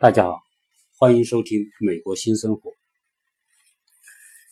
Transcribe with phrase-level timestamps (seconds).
[0.00, 0.38] 大家好，
[0.96, 2.70] 欢迎收听《美国新生活》。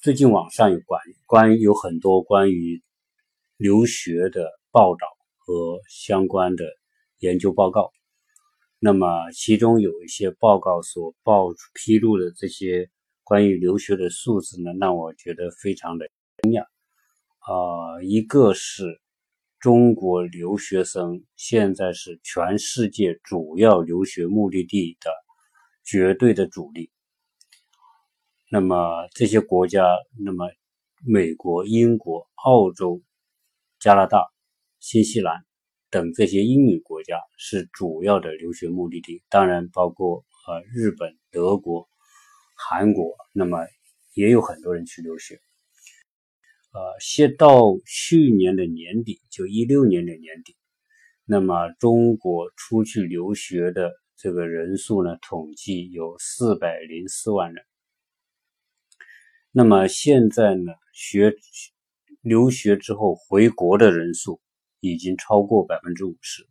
[0.03, 2.83] 最近网上有关关有很多关于
[3.56, 5.06] 留学的报道
[5.38, 6.65] 和相关的
[7.21, 7.93] 研究报告。
[8.80, 12.90] 那么，其中有一些报告所报披露的这些
[13.22, 16.09] 关于留学的数字呢，让我觉得非常的
[16.42, 16.62] 惊讶。
[17.38, 19.01] 啊，一个是
[19.60, 25.09] 中国留学生现在是全世界主要留学目的地的。
[25.87, 26.91] 绝对的主力。
[28.51, 29.85] 那么这些国家，
[30.19, 30.51] 那么
[31.07, 33.01] 美国、英国、澳洲、
[33.79, 34.25] 加拿大、
[34.80, 35.45] 新西兰
[35.89, 41.89] 等这些英语国家是主要的留学目的地，当然包括呃日本、德国、
[42.57, 43.59] 韩国，那么
[44.15, 45.41] 也有很多人去留学。
[46.73, 50.57] 呃，先到去年的年底，就一六年的年底，
[51.25, 53.93] 那么中国出去留学的。
[54.17, 57.65] 这个人数呢，统计有四百零四万人。
[59.53, 61.35] 那么现在呢，学
[62.23, 64.41] 留学之后回国的人数
[64.81, 66.48] 已经超过百分之五十。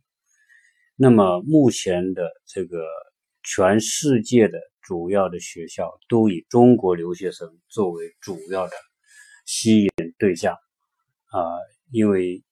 [0.94, 2.86] 那么目前的这个
[3.42, 8.72] 全世界的主要的学校都以中国留学生作为主要的
[9.44, 10.54] 吸引对象
[11.32, 11.58] 啊，
[11.90, 12.42] 因为。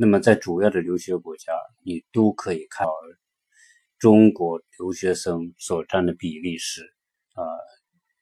[0.00, 2.92] 那么，在主要的留学国家，你都可以看到，
[3.98, 6.82] 中国留学生所占的比例是，
[7.34, 7.44] 呃，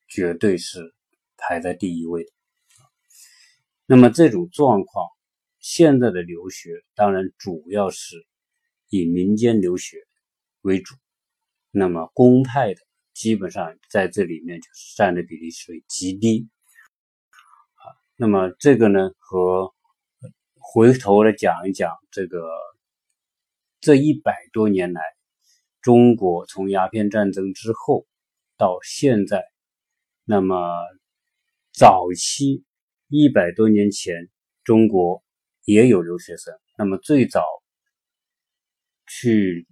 [0.09, 0.95] 绝对是
[1.37, 2.31] 排在第一位的。
[3.85, 5.07] 那么，这种状况，
[5.59, 8.27] 现在的留学当然主要是
[8.89, 9.99] 以民间留学
[10.63, 10.95] 为主，
[11.71, 12.81] 那么公派的
[13.13, 16.49] 基本上在这里面就是占的比例属于极低。
[17.75, 17.85] 啊，
[18.17, 19.75] 那么这个呢和。
[20.69, 22.45] 回头来讲一讲这个
[23.81, 25.01] 这一百多年来，
[25.81, 28.05] 中国从鸦片战争之后
[28.59, 29.45] 到现在，
[30.25, 30.59] 那么
[31.73, 32.65] 早期
[33.07, 34.29] 一百多年前，
[34.65, 35.23] 中国
[35.65, 36.53] 也有留学生。
[36.77, 37.45] 那么最早
[39.07, 39.69] 去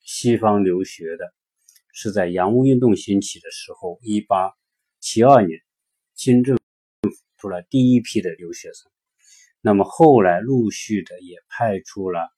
[0.00, 1.32] 西方留学的，
[1.92, 4.50] 是在洋务运动兴起的时候，一八
[4.98, 5.60] 七二年，
[6.14, 6.62] 清政府
[7.36, 8.90] 出了第一批的留学生。
[9.64, 12.28] 那么后来陆续的也派出了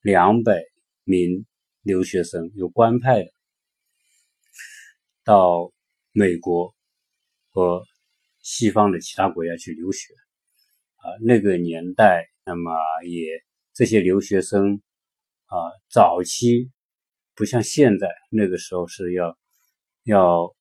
[0.00, 0.60] 两百
[1.04, 1.46] 名
[1.82, 3.30] 留学生，有官派的
[5.22, 5.72] 到
[6.10, 6.74] 美国
[7.50, 7.84] 和
[8.40, 10.12] 西方的其他国家去留学。
[10.96, 12.72] 啊，那个年代，那么
[13.04, 14.82] 也这些留学生
[15.46, 15.54] 啊，
[15.88, 16.72] 早期
[17.36, 19.38] 不像现在，那个时候是要
[20.02, 20.52] 要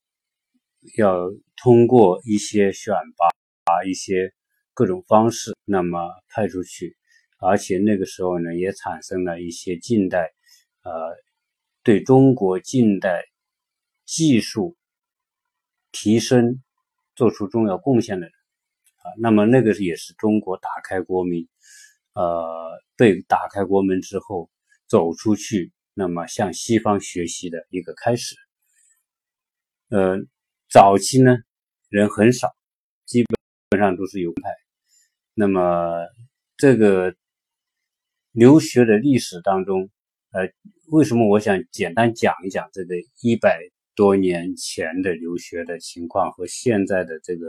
[0.98, 1.18] 要
[1.56, 3.26] 通过一些选拔
[3.74, 4.32] 啊一些。
[4.74, 6.00] 各种方式，那么
[6.30, 6.98] 派出去，
[7.40, 10.32] 而且那个时候呢，也产生了一些近代，
[10.84, 10.92] 呃，
[11.84, 13.26] 对中国近代
[14.06, 14.78] 技术
[15.92, 16.62] 提升
[17.16, 18.34] 做出重要贡献的人，
[18.98, 21.48] 啊，那么那个也是中国打开国门，
[22.14, 24.50] 呃，被打开国门之后
[24.88, 28.36] 走出去，那么向西方学习的一个开始。
[29.90, 30.18] 呃，
[30.70, 31.36] 早期呢
[31.90, 32.56] 人很少，
[33.06, 33.26] 基
[33.70, 34.61] 本上都是犹派。
[35.34, 36.08] 那么，
[36.58, 37.16] 这个
[38.34, 39.90] 留学的历史当中，
[40.32, 40.52] 呃，
[40.90, 43.58] 为什么我想简单讲一讲这个一百
[43.96, 47.48] 多年前的留学的情况和现在的这个，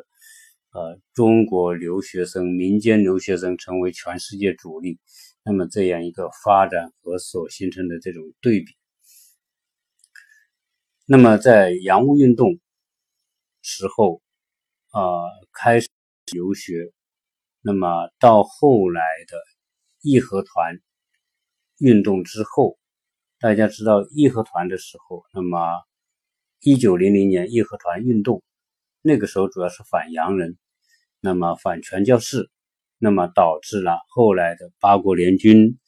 [0.73, 5.01] 呃，中国留学生、民间留学生成为全世界主力，
[5.43, 8.77] 那么这样一个发展和所形成的这种对比。
[11.05, 12.61] 那么在洋务运动
[13.61, 14.23] 时候，
[14.91, 15.03] 啊，
[15.53, 15.89] 开始
[16.33, 16.93] 留学。
[17.65, 19.37] 那么到后来的
[20.01, 20.81] 义和团
[21.79, 22.77] 运动之后，
[23.39, 25.81] 大家知道义和团的时候，那么
[26.61, 28.43] 一九零零年义和团运动，
[29.01, 30.59] 那个时候主要是反洋人，
[31.21, 32.51] 那么反传教士，
[32.99, 35.79] 那么导致了后来的八国联军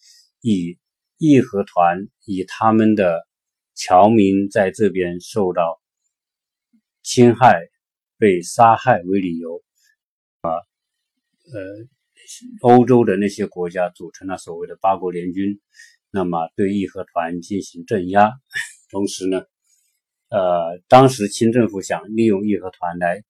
[0.40, 0.78] 以
[1.18, 3.26] 义和团以他们的
[3.74, 5.80] 侨民在这边受到
[7.02, 7.60] 侵害、
[8.16, 9.60] 被杀害为理由。
[11.54, 11.60] 呃，
[12.62, 15.60] 欧洲的那些国家组成了所谓的八国联军，
[16.10, 18.32] 那么对义和团进行镇压。
[18.90, 19.44] 同时呢，
[20.30, 23.22] 呃，当时清政府想利用义和团来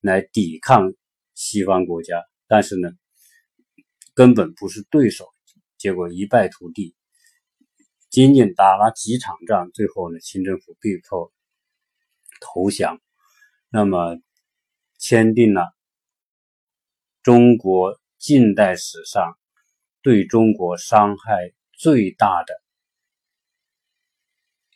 [0.00, 0.92] 来抵抗
[1.34, 2.90] 西方国家，但是呢，
[4.12, 5.28] 根本不是对手，
[5.76, 6.96] 结果一败涂地。
[8.10, 11.32] 仅仅打了几场仗，最后呢，清政府被迫
[12.40, 13.00] 投降，
[13.70, 14.18] 那么
[14.98, 15.77] 签订了。
[17.28, 19.36] 中国近代史上
[20.00, 22.54] 对中国伤害最大的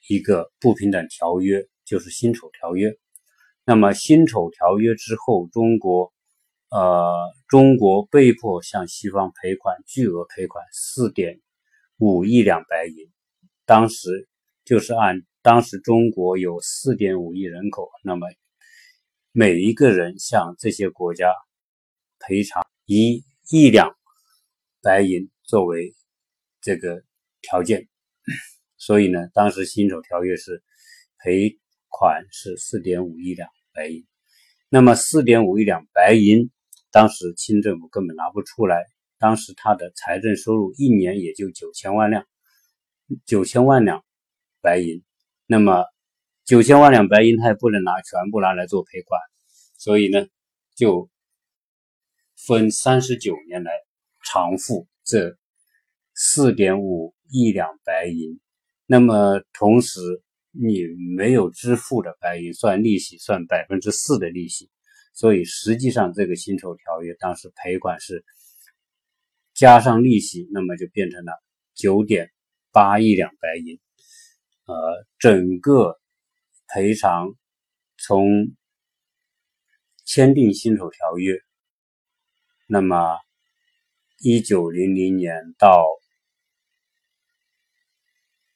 [0.06, 2.94] 一个不平等条约，就是辛丑条约。
[3.64, 6.12] 那么辛丑条约之后，中国，
[6.68, 7.14] 呃，
[7.48, 11.40] 中国被迫向西方赔款巨额赔款四点
[11.96, 13.10] 五亿两白银。
[13.64, 14.28] 当时
[14.66, 18.26] 就是按当时中国有四点五亿人口，那么
[19.30, 21.32] 每一个人向这些国家
[22.26, 23.94] 赔偿一亿两
[24.80, 25.94] 白银作为
[26.60, 27.02] 这个
[27.40, 27.88] 条件。
[28.76, 30.62] 所以呢，当时辛丑条约是
[31.18, 31.58] 赔
[31.88, 34.06] 款是四点五亿两白银。
[34.68, 36.50] 那么四点五亿两白银，
[36.90, 38.86] 当时清政府根本拿不出来。
[39.18, 42.26] 当时他的财政收入一年也就九千万两，
[43.24, 44.04] 九千万两
[44.60, 45.04] 白银。
[45.46, 45.84] 那么
[46.44, 49.20] 九千万两白银，他也不能拿全部拿来做赔款，
[49.78, 50.26] 所以呢，
[50.74, 51.08] 就
[52.46, 53.72] 分三十九年来
[54.24, 55.36] 偿付这
[56.14, 58.40] 四点五亿两白银。
[58.86, 60.00] 那么同时，
[60.50, 60.82] 你
[61.16, 64.70] 没有支付的白银算利息，算百分之四的利息，
[65.14, 68.24] 所以实际上这个辛丑条约当时赔款是
[69.54, 71.32] 加上利息，那么就变成了
[71.74, 72.30] 九点
[72.70, 73.78] 八亿两白银。
[74.64, 75.98] 呃，整个
[76.68, 77.34] 赔偿
[77.98, 78.54] 从
[80.04, 81.38] 签订辛丑条约，
[82.72, 83.18] 那么
[84.20, 85.84] 一九零零年到。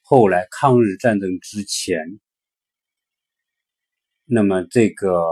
[0.01, 1.99] 后来抗日战争之前，
[4.23, 5.27] 那么这个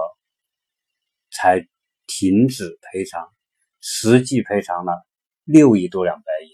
[1.32, 1.66] 才
[2.06, 3.34] 停止赔偿，
[3.80, 5.08] 实际赔偿了
[5.46, 6.50] 六亿多两白银，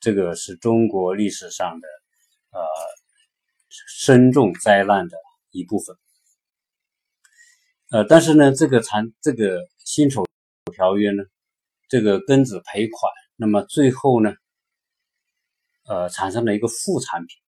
[0.00, 1.88] 这个是中国历史上的
[2.52, 2.60] 呃
[3.68, 5.18] 深重灾难的
[5.50, 5.96] 一部分。
[7.90, 10.24] 呃，但是呢，这个残这个辛丑
[10.70, 11.22] 条约呢，
[11.88, 14.34] 这个庚子赔款，那么最后呢？
[15.84, 17.38] 呃，产生了一个副产品，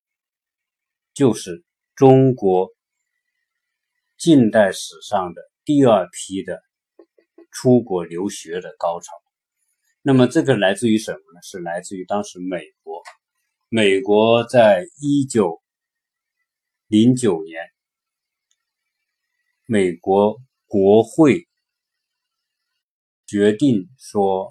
[1.13, 1.63] 就是
[1.95, 2.71] 中国
[4.17, 6.63] 近代史上的第二批的
[7.51, 9.13] 出国留学的高潮。
[10.01, 11.43] 那么，这个来自于什么呢？
[11.43, 13.03] 是来自于当时美国。
[13.69, 15.61] 美国在一九
[16.87, 17.63] 零九年，
[19.67, 21.47] 美国国会
[23.31, 24.51] 决定说，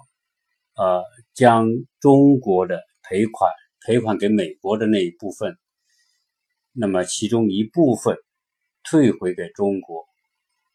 [0.74, 1.04] 呃，
[1.34, 1.68] 将
[2.00, 3.50] 中国的赔款。
[3.86, 5.56] 赔款给美国的那一部分，
[6.72, 8.14] 那么其中一部分
[8.84, 10.04] 退回给中国，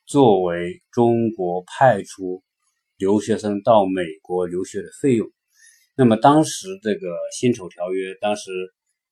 [0.08, 2.44] 作为中国派出
[2.98, 5.30] 留学生到美国留学的费用。
[5.96, 8.52] 那么当时这个辛丑条约，当时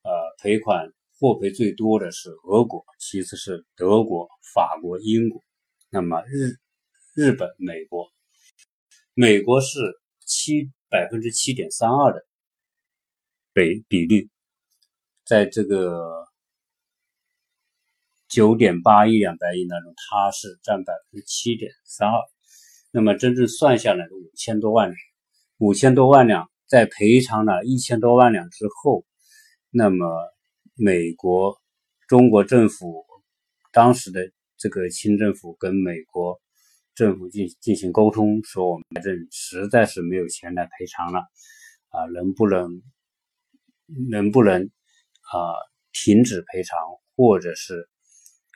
[0.02, 0.12] 呃
[0.42, 5.40] 赔款获赔最多的是俄国，其次是德国、法国、英国，
[5.92, 6.56] 那么日
[7.16, 8.08] 日本、美国，
[9.16, 9.80] 美国是
[10.26, 12.26] 七百分之七点三二的。
[13.54, 14.28] 比比率，
[15.24, 16.28] 在这个
[18.28, 22.16] 九点八亿两白银当中，它是占百分之七点三二。
[22.90, 24.98] 那么真正算下来的五千多万两，
[25.60, 29.06] 五千多万两，在赔偿了一千多万两之后，
[29.70, 30.08] 那么
[30.74, 31.62] 美国
[32.08, 33.06] 中国政府
[33.72, 36.42] 当时的这个清政府跟美国
[36.96, 41.20] 政府进进行沟通，说我们这实在是没有钱来赔偿了，
[41.90, 42.82] 啊，能不能？
[44.10, 45.38] 能不能啊
[45.92, 46.80] 停止赔偿，
[47.16, 47.88] 或者是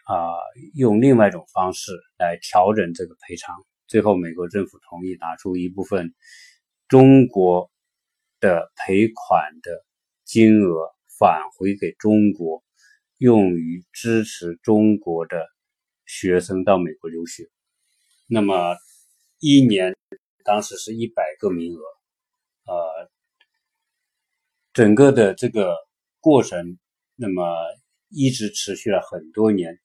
[0.05, 0.33] 啊
[0.73, 3.53] 用另外一种方式来调整这个赔偿？
[3.87, 6.15] 最后，美国政府同意拿出一部分
[6.87, 7.69] 中国
[8.39, 9.85] 的赔款的
[10.23, 12.63] 金额返回给中国，
[13.17, 15.45] 用于支持中国的
[16.05, 17.47] 学生到美国留学。
[18.27, 18.75] 那么
[19.39, 19.95] 一年
[20.43, 21.81] 当时是一百个名额，
[22.71, 23.09] 呃。
[24.73, 25.75] 整个的这个
[26.19, 26.77] 过程，
[27.15, 27.43] 那么
[28.09, 29.79] 一直持续了很多年。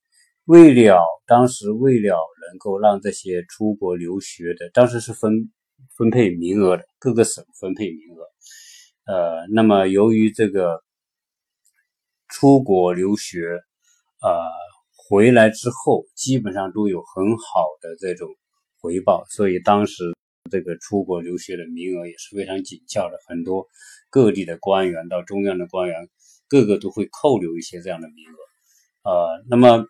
[0.45, 2.15] 为了当时为了
[2.47, 5.51] 能够让这些出国留学的，当时是分
[5.97, 8.29] 分配名额的，各个省分配名额。
[9.11, 10.83] 呃，那么由于这个
[12.29, 13.41] 出国留学，
[14.21, 14.45] 呃，
[15.09, 18.29] 回来之后基本上都有很好的这种
[18.81, 20.15] 回报，所以当时
[20.51, 23.67] 这个出国留学的名额也是非常紧俏的，很多。
[24.11, 26.11] 各地的官员到中央的官员，
[26.47, 28.27] 个个都会扣留一些这样的名
[29.05, 29.87] 额，呃，那么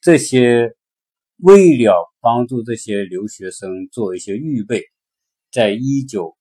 [0.00, 0.74] 这些
[1.36, 4.82] 为了帮助这些留学生做一些预备，
[5.52, 6.38] 在一九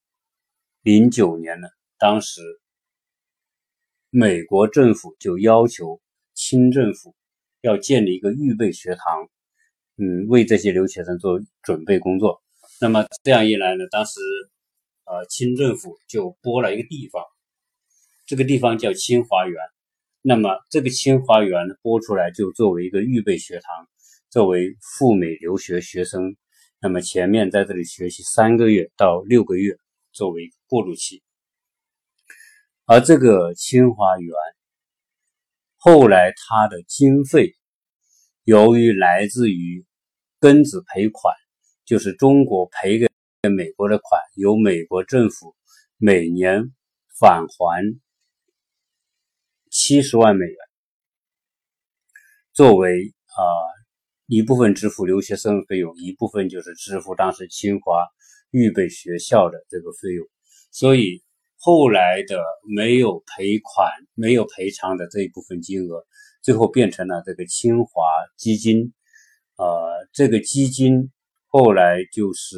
[0.81, 1.67] 零九年呢，
[1.99, 2.39] 当时
[4.09, 5.99] 美国政府就要求
[6.33, 7.13] 清政府
[7.61, 9.29] 要建立一个预备学堂，
[9.97, 12.41] 嗯，为这些留学生做准备工作。
[12.81, 14.19] 那么这样一来呢，当时。
[15.09, 17.23] 呃，清政府就拨了一个地方，
[18.25, 19.57] 这个地方叫清华园。
[20.21, 23.87] 那么这个清华园呢，拨出来就作为一个预备学堂，
[24.29, 26.35] 作为赴美留学学生，
[26.81, 29.77] 那么前面在这里学习三个月到六个月，
[30.11, 31.23] 作为过渡期。
[32.83, 34.33] 而这个清华园
[35.87, 37.55] 后来它的经费，
[38.43, 39.85] 由于来自于
[40.37, 41.33] 庚子赔款，
[41.85, 43.07] 就是中国赔给
[43.49, 45.55] 美国的款，由美国政府
[45.95, 46.73] 每年
[47.17, 47.81] 返还。
[49.71, 50.57] 七十万美元，
[52.51, 53.39] 作为啊
[54.25, 58.05] 一部分支付留学生费用，一部分就是支付当时清华
[58.51, 60.27] 预备学校的这个费用，
[60.69, 61.23] 所以
[61.67, 66.05] 后来的没有赔款、没有赔偿的这一部分金额，
[66.41, 68.05] 最后变成了这个清华
[68.37, 68.93] 基金。
[69.57, 71.11] 呃，这个基金
[71.47, 72.55] 后来就是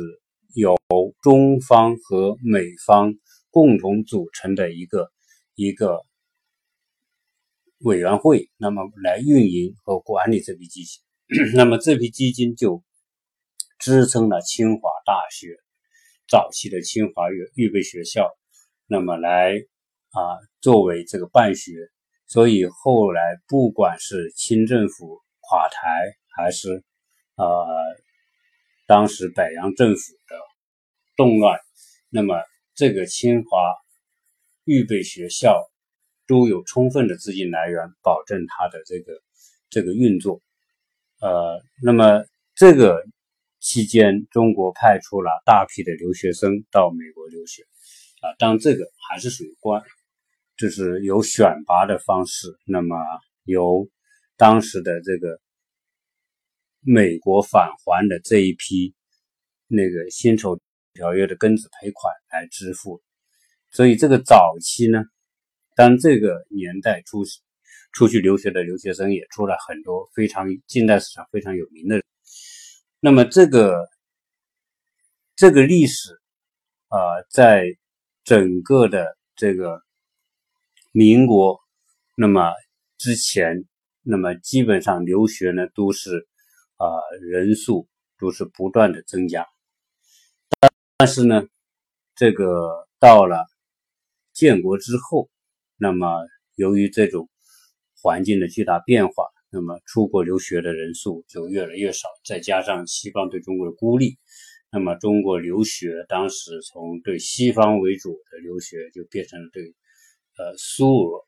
[0.54, 0.78] 由
[1.24, 3.16] 中方和美方
[3.50, 5.10] 共同组成的一个
[5.56, 6.06] 一个。
[7.80, 11.01] 委员会，那么来运营和管理这笔基金，
[11.58, 12.84] 那么这批基金就
[13.80, 15.56] 支撑了清华大学
[16.28, 18.30] 早期的清华预预备学校，
[18.89, 19.53] 那么来
[20.10, 20.19] 啊
[20.60, 21.72] 作为这个办学，
[22.27, 26.84] 所以后来不管是清政府垮台，还是
[27.36, 27.67] 呃
[28.88, 30.36] 当时北洋政府的
[31.15, 31.60] 动乱，
[32.10, 32.36] 那么
[32.75, 33.75] 这个清华
[34.65, 35.69] 预备学校。
[36.29, 39.13] 都有充分的资金来源，保证它的这个
[39.72, 40.43] 这个运作。
[41.22, 43.03] 呃，那么这个
[43.60, 47.63] 期间，中国派出了大批的留学生到美国留学。
[48.21, 49.81] 啊，当然这个还是属于官，
[50.57, 52.47] 就是有选拔的方式。
[52.65, 52.95] 那么
[53.43, 53.89] 由
[54.38, 55.39] 当时的这个
[56.81, 58.93] 美国返还的这一批
[59.67, 60.59] 那个辛丑
[60.93, 63.01] 条约的庚子赔款来支付。
[63.71, 65.03] 所以这个早期呢。
[65.75, 67.23] 当这个年代出
[67.93, 72.03] 出去留学的留学生也出了很多非常近代史上非常有名的人。
[72.99, 73.88] 那么这个
[75.38, 76.19] 这个历史
[76.89, 76.99] 啊，
[77.31, 77.63] 在
[78.29, 79.81] 整个的这个
[80.91, 81.59] 民国
[82.15, 82.53] 那么
[83.00, 83.65] 之前，
[84.03, 86.27] 那么基本上留学呢都是
[86.77, 86.86] 啊
[87.21, 87.88] 人数
[88.19, 89.48] 都是不断的增加，
[90.98, 91.48] 但是呢，
[92.15, 93.48] 这个到了
[94.31, 95.27] 建国之后。
[95.75, 96.07] 那么，
[96.53, 97.29] 由于这种
[98.00, 102.07] 环境的巨大变化，那么出国留学的人数就越来越少。
[102.24, 104.19] 再加上西方对中国的孤立，
[104.71, 109.73] 那么中国留学当时从对西方为主的留学，就变成了对
[110.38, 111.25] 呃苏俄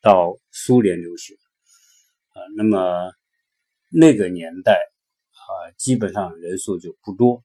[0.00, 1.34] 到苏联留学
[2.28, 2.38] 啊。
[2.56, 3.12] 那么
[3.88, 4.78] 那个年代
[5.32, 7.42] 啊，基本上人数就不多。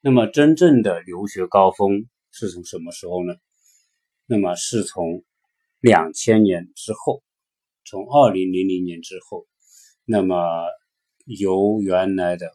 [0.00, 3.34] 那么真正的留学高峰是从什么时候呢？
[4.24, 5.24] 那么是从
[5.80, 7.22] 两千年之后，
[7.84, 9.46] 从二零零零年之后，
[10.04, 10.36] 那么
[11.26, 12.50] 由原来的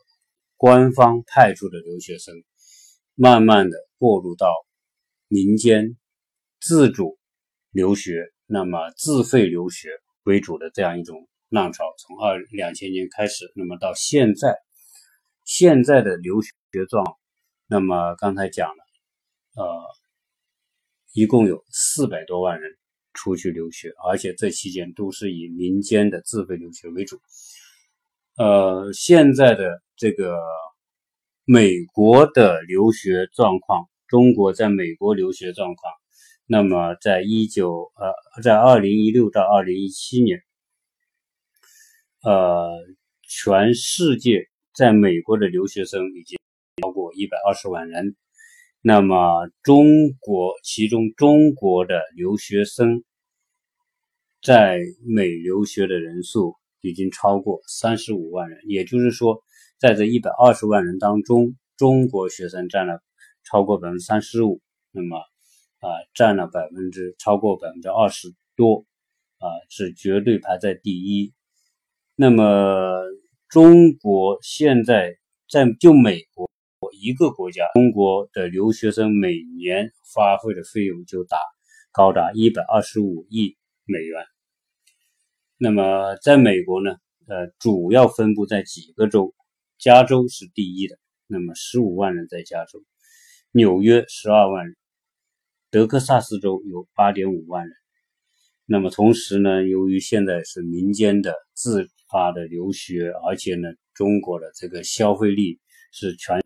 [0.63, 2.33] 官方派出的留学生，
[3.15, 4.47] 慢慢的过渡到
[5.27, 5.97] 民间
[6.61, 7.19] 自主
[7.71, 9.89] 留学，那么自费留学
[10.23, 14.55] 为主的这样一种浪潮，从二两千年开始，那么到现在，
[15.43, 16.51] 现在的留学
[16.87, 17.17] 状，
[17.67, 18.83] 那么刚才讲了，
[19.55, 19.83] 呃。
[21.11, 22.71] 一共有四百多万人
[23.13, 27.19] 出去留学，而且这期间都是以民间的自费留学为主。
[28.37, 30.37] 呃，现在的这个
[31.45, 35.93] 美国的留学状况，中国在美国留学状况，
[36.45, 40.41] 那么在一九呃，在二零一六到二零一七年，
[42.21, 42.67] 呃，
[43.21, 46.37] 全世界在美国的留学生已经
[46.81, 48.17] 超过一百二十万人。
[48.81, 49.85] 那么，中
[50.19, 53.05] 国其中中国的留学生
[54.41, 59.41] 在美留学的人数已经超过三十五万人，也就是说，
[59.83, 63.01] 在这一百二十万人当中，中国学生占了
[63.43, 64.61] 超过百分之三十五，
[64.91, 68.85] 那么啊，占了百分之超过百分之二十多，
[69.39, 71.33] 啊，是绝对排在第一。
[72.15, 72.95] 那么，
[73.49, 75.17] 中国现在
[75.49, 76.49] 在就美国。
[77.01, 81.37] 一个国家，中国的留学生每年花费的费用就达
[81.91, 84.23] 高达一百二十五亿美元。
[85.57, 86.95] 那么，在美国呢，
[87.27, 89.33] 呃，主要分布在几个州，
[89.83, 90.97] 加州是第一的，
[91.27, 92.81] 那么十五万人在加州，
[93.51, 94.77] 纽约十二万人，
[95.71, 97.75] 德克萨斯州有八点五万人。
[98.65, 105.59] 那么同时呢，由于现在是民间的自发的留学，而且呢，中国的这个消费力
[105.91, 106.39] 是全。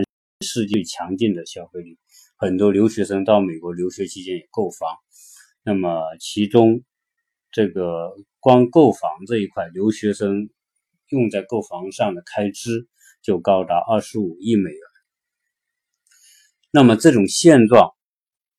[0.46, 1.98] 世界强劲的消费力，
[2.36, 4.96] 很多留学生到美国留学期间也购房。
[5.64, 6.84] 那么其中
[7.52, 10.48] 这个光购房这一块，留学生
[11.10, 12.88] 用在购房上的开支
[13.22, 14.80] 就高达二十五亿美元。
[16.72, 17.92] 那么这种现状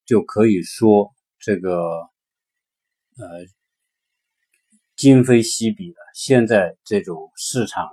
[0.04, 1.78] 就可以说这个
[3.16, 3.46] 呃
[4.96, 5.96] 今非昔比了。
[6.14, 7.86] 现在这种市场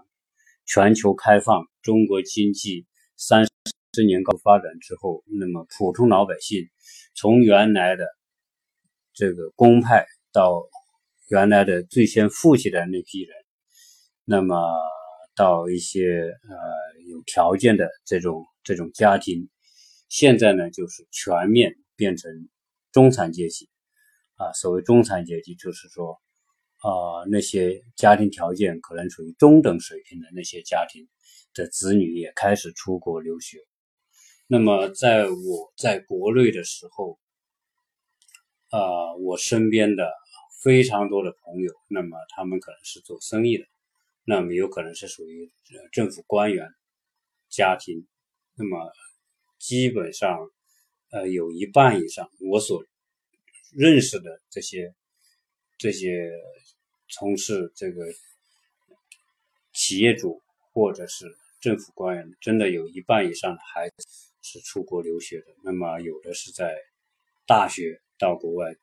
[0.66, 3.46] 全球开放，中国经济三
[3.94, 6.70] 十年高发展之后，那么普通老百姓
[7.14, 8.06] 从原来的
[9.14, 10.64] 这个公派到
[11.30, 13.36] 原来的最先富起来那批人，
[14.24, 14.56] 那么
[15.36, 16.08] 到一些
[16.50, 19.50] 呃有条件的这种这种家庭，
[20.10, 22.32] 现在呢就是全面变成
[22.92, 23.70] 中产阶级
[24.36, 24.54] 啊。
[24.54, 26.20] 所谓中产阶级，就是说
[26.78, 31.08] 啊那些家庭条件可能处于中等水平的那些家庭
[31.54, 33.60] 的子女也开始出国留学。
[34.48, 37.20] 那么在我在国内的时候。
[38.72, 40.12] 啊，我身边的
[40.62, 43.64] 非常多的朋友，那么他们可能是做生意的，
[44.26, 45.50] 那么有可能是属于
[45.92, 46.68] 政府官员
[47.50, 48.06] 家庭，
[48.56, 48.92] 那么
[49.60, 50.52] 基本上，
[51.12, 52.84] 呃，有一半以上我所
[53.72, 54.94] 认识的这些
[55.78, 56.30] 这些
[57.08, 58.04] 从事这个
[59.72, 60.42] 企业主
[60.74, 63.96] 或者是政府官员，真的有一半以上的孩子
[64.42, 66.76] 是出国留学的，那么有的是在
[67.46, 68.02] 大学。
[68.18, 68.74] 到国外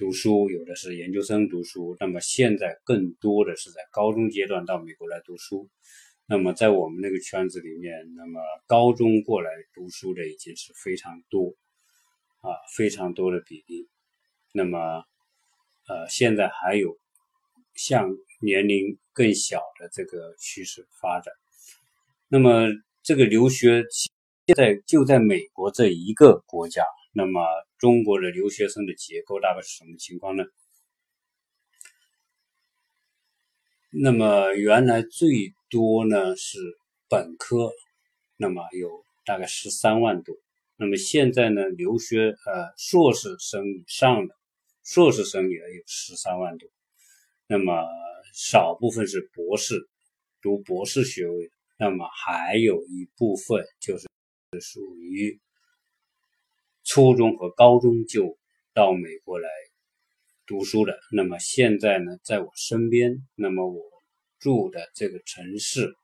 [0.00, 5.68] 读书，有的是研究生读书，那么现在更多的是在高中阶段到美国来读书。
[6.24, 11.54] 那么在我们那个圈子里面，那么高中过来读书的已经是非常多
[12.40, 13.90] 啊，非常多的比例。
[14.54, 15.04] 那么
[15.86, 16.96] 呃，现在还有
[17.74, 18.08] 向
[18.40, 21.30] 年龄更小的这个趋势发展。
[22.26, 22.68] 那么
[23.02, 26.82] 这个留学现在就在美国这一个国家。
[27.12, 27.44] 那么
[27.78, 30.44] 中国的留学生的结构大概是什么情况呢？
[33.90, 36.58] 那么原来最多呢是
[37.08, 37.72] 本科，
[38.36, 38.88] 那么有
[39.24, 40.36] 大概十三万多。
[40.76, 44.34] 那么现在呢，留学呃硕士生以上的
[44.84, 46.70] 硕士生也有十三万多。
[47.48, 47.84] 那么
[48.32, 49.88] 少部分是博士，
[50.40, 54.06] 读博士学位，那么还有一部分就是
[54.60, 55.40] 属于。
[56.92, 58.36] 初中和高中就
[58.74, 59.48] 到美国来
[60.44, 63.80] 读书的，那么现在呢，在我身边，那么我
[64.40, 65.94] 住的这个城市，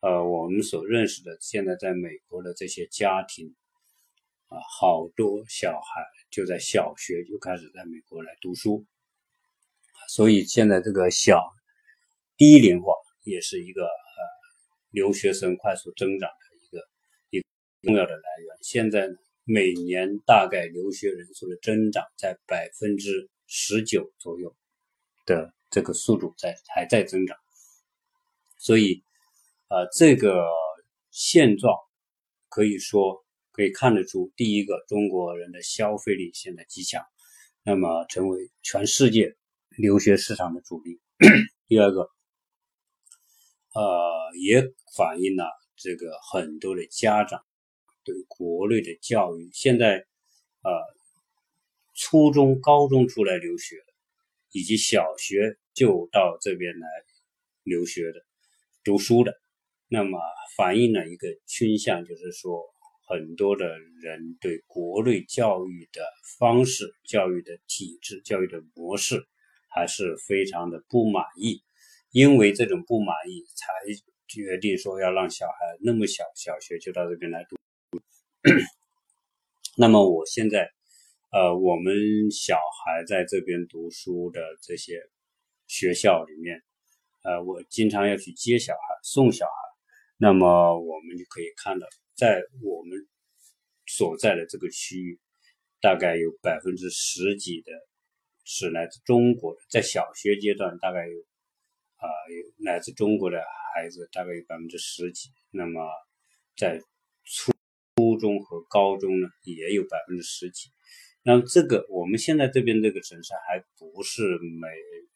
[0.00, 3.54] 呃，我们所认识的现在在美国的这些家庭，
[4.48, 8.86] 啊，好多小孩就在小学就开始在美国来读书，
[10.08, 11.44] 所以现在这个小
[12.38, 13.90] 低龄化也是一个呃
[14.92, 16.88] 留学生快速增长的一个
[17.28, 17.44] 一
[17.82, 18.56] 重要的来源。
[18.62, 19.16] 现在呢。
[19.48, 24.56] 每年大概留学人数的增长在百分之十九左右
[25.24, 27.36] 的这个速度在还在增长，
[28.58, 29.00] 所以
[29.68, 30.44] 啊，这个
[31.12, 31.72] 现状
[32.48, 37.04] 可以说可以看得出，第一个中国人的消费力现在极强，
[37.62, 39.36] 那么成为全世界
[39.76, 41.00] 留学市场的主力。
[41.68, 42.10] 第二个，
[43.74, 44.64] 呃，也
[44.96, 45.44] 反映了
[45.76, 47.44] 这个很多的家长。
[48.06, 49.96] 对国内的教育，现在，
[50.62, 50.70] 呃，
[51.96, 53.92] 初中、高中出来留学的，
[54.52, 56.86] 以及小学就到这边来
[57.64, 58.24] 留学的、
[58.84, 59.34] 读书的，
[59.88, 60.20] 那么
[60.56, 62.62] 反映了一个倾向，就是说，
[63.08, 63.66] 很多的
[64.00, 66.00] 人对国内教育的
[66.38, 69.26] 方式、教育的体制、教育的模式，
[69.68, 71.60] 还是非常的不满意，
[72.12, 73.66] 因为这种不满意，才
[74.28, 77.56] 决定说要让小孩那么小小学就到这边来读。
[79.76, 80.70] 那么我现在，
[81.32, 85.02] 呃，我们小孩在这边读书的这些
[85.66, 86.62] 学校里面，
[87.24, 89.52] 呃，我经常要去接小孩、送小孩。
[90.16, 93.08] 那么我们就可以看到，在我们
[93.86, 95.18] 所在的这个区域，
[95.80, 97.72] 大概有百分之十几的
[98.44, 101.18] 是来自中国的，在小学阶段大概有
[101.96, 103.42] 啊有来自中国的
[103.74, 105.30] 孩子，大概有百分之十几。
[105.50, 105.82] 那么
[106.56, 106.80] 在
[108.16, 110.70] 中和高中呢，也有百分之十几。
[111.22, 114.68] 那么这个我们现在这边这个城市还不是美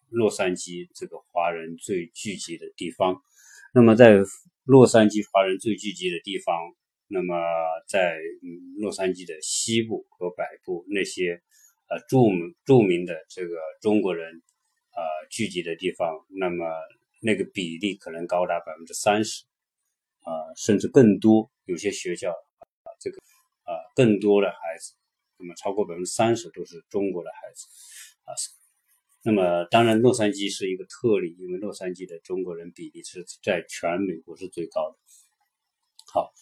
[0.09, 3.23] 洛杉矶这个华人最聚集的地方。
[3.73, 4.19] 那么在
[4.65, 6.57] 洛杉矶华人最聚集的地方，
[7.07, 7.37] 那么
[7.87, 8.19] 在
[8.79, 11.41] 洛杉矶的西部和北部那些
[11.89, 14.43] 呃著名著名的这个中国人
[14.97, 16.67] 呃聚集的地方，那么
[17.23, 19.45] 那个比例可能高达百分之三十
[20.23, 21.49] 啊，甚至更多。
[21.67, 22.35] 有些学校。
[23.01, 23.19] 这个
[23.65, 24.95] 啊，更多的孩子
[25.39, 27.67] 那么超过百分之三十都是中国的孩子
[28.25, 28.35] 啊。
[29.23, 34.97] 那么当然，洛杉矶是一个特例，因为洛杉矶的中国人比例是在全美国是最高的。
[36.13, 36.33] 好，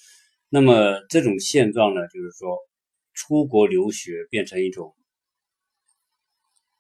[0.49, 2.57] 那么这种现状呢，就是说
[3.15, 4.95] 出国留学变成一种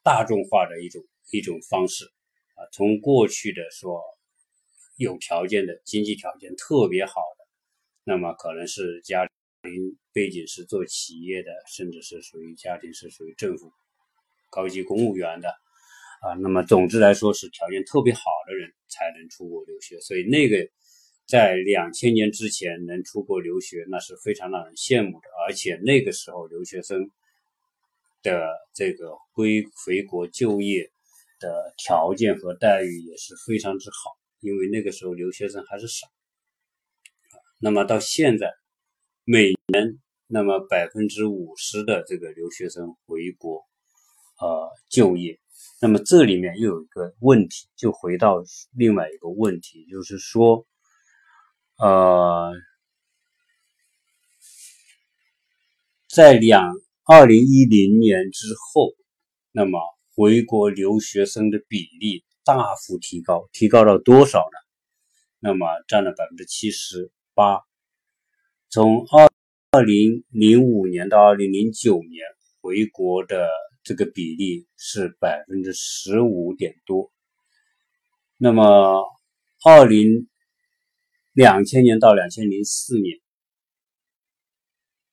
[0.05, 2.05] 大众化的一种一种方式
[2.55, 4.01] 啊，从过去的说
[4.97, 7.45] 有条件的经济条件特别好的，
[8.05, 9.31] 那么可能是家里。
[9.64, 13.73] 您背景是做企业的，甚至是属于家庭是属于政府
[14.51, 15.49] 高级公务员的
[16.23, 16.35] 啊。
[16.40, 19.99] 那么总之来说，是条件特别好的人才能出国留学。
[20.01, 20.68] 所以那个
[21.27, 25.27] 在两千年之前能出国留学，那是非常让人羡慕的。
[25.44, 27.11] 而且那个时候留学生
[28.23, 30.88] 的这个归回国就业
[31.40, 36.07] 的条件和待遇也是非常之好，因为那个时候留学生还是少。
[37.61, 38.55] 那么到现在。
[39.31, 43.62] 每年，那么百分之五十的这个留学生回国，
[44.41, 45.38] 呃，就业。
[45.83, 48.43] 那么这里面又有一个问题，就回到
[48.75, 50.67] 另外一个问题，就是说，
[51.77, 52.55] 呃，
[56.09, 56.73] 在两
[57.05, 58.95] 二零一零年之后，
[59.53, 59.79] 那么
[60.14, 64.59] 回国留学生的比例大幅提高，提高到多少呢？
[65.38, 67.67] 那么占了百分之七十八。
[68.70, 69.33] 从二
[69.70, 72.22] 二零零五年到二零零九年，
[72.61, 73.48] 回国的
[73.83, 77.11] 这个比例是百分之十五点多。
[78.37, 79.07] 那么，
[79.64, 80.28] 二零
[81.33, 83.18] 两千年到两千零四年，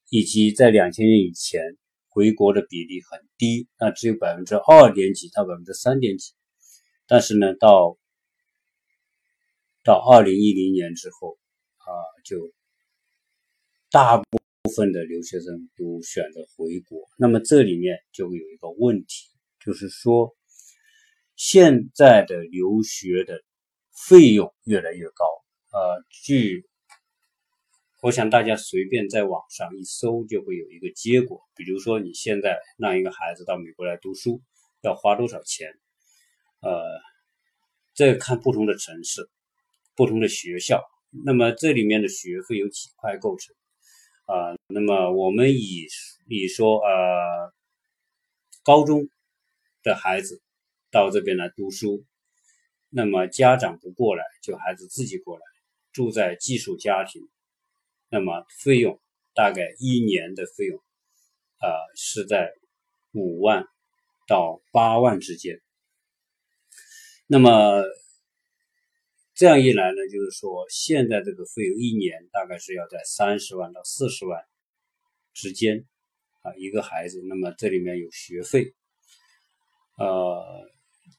[0.09, 1.61] 以及在两千年以前，
[2.09, 6.33] 回国的比例很低，那只有百分之二点几到百分之三点几。
[7.07, 7.97] 但是呢，到
[9.81, 11.37] 到二零一零年之后，
[11.77, 11.87] 啊，
[12.25, 12.51] 就。
[13.95, 14.37] 大部
[14.75, 19.29] 分的留学生都选择回国，那么这里面就会有一个问题，
[19.63, 20.35] 就是说
[21.37, 23.41] 现在的留学的
[24.09, 25.23] 费用越来越高。
[25.71, 26.65] 呃，据
[28.01, 31.39] 我想大家随便在网上一搜，就会有一个结果。
[31.55, 34.41] 比如说你现在让一个孩子到美国来读书，
[34.81, 35.71] 要花多少钱？
[36.59, 36.83] 呃，
[37.93, 39.29] 这看不同的城市、
[39.95, 40.83] 不同的学校，
[41.23, 43.55] 那么这里面的学费有几块构成？
[44.25, 45.87] 啊，那么我们以
[46.27, 47.53] 以说呃，
[48.63, 49.07] 高中
[49.83, 50.41] 的孩子
[50.91, 52.03] 到这边来读书，
[52.89, 55.43] 那么家长不过来，就孩子自己过来，
[55.91, 57.21] 住在寄宿家庭，
[58.09, 58.99] 那么费用
[59.33, 60.77] 大概一年的费用，
[61.61, 62.51] 呃，是在
[63.11, 63.65] 五万
[64.27, 65.61] 到八万之间，
[67.27, 67.83] 那么。
[69.35, 74.41] 这样一来呢，就是说现在这个费用一年大概是要在三十万到四十万
[75.33, 75.85] 之间
[76.41, 77.21] 啊，一个孩子。
[77.27, 78.73] 那么这里面有学费，
[79.97, 80.41] 呃，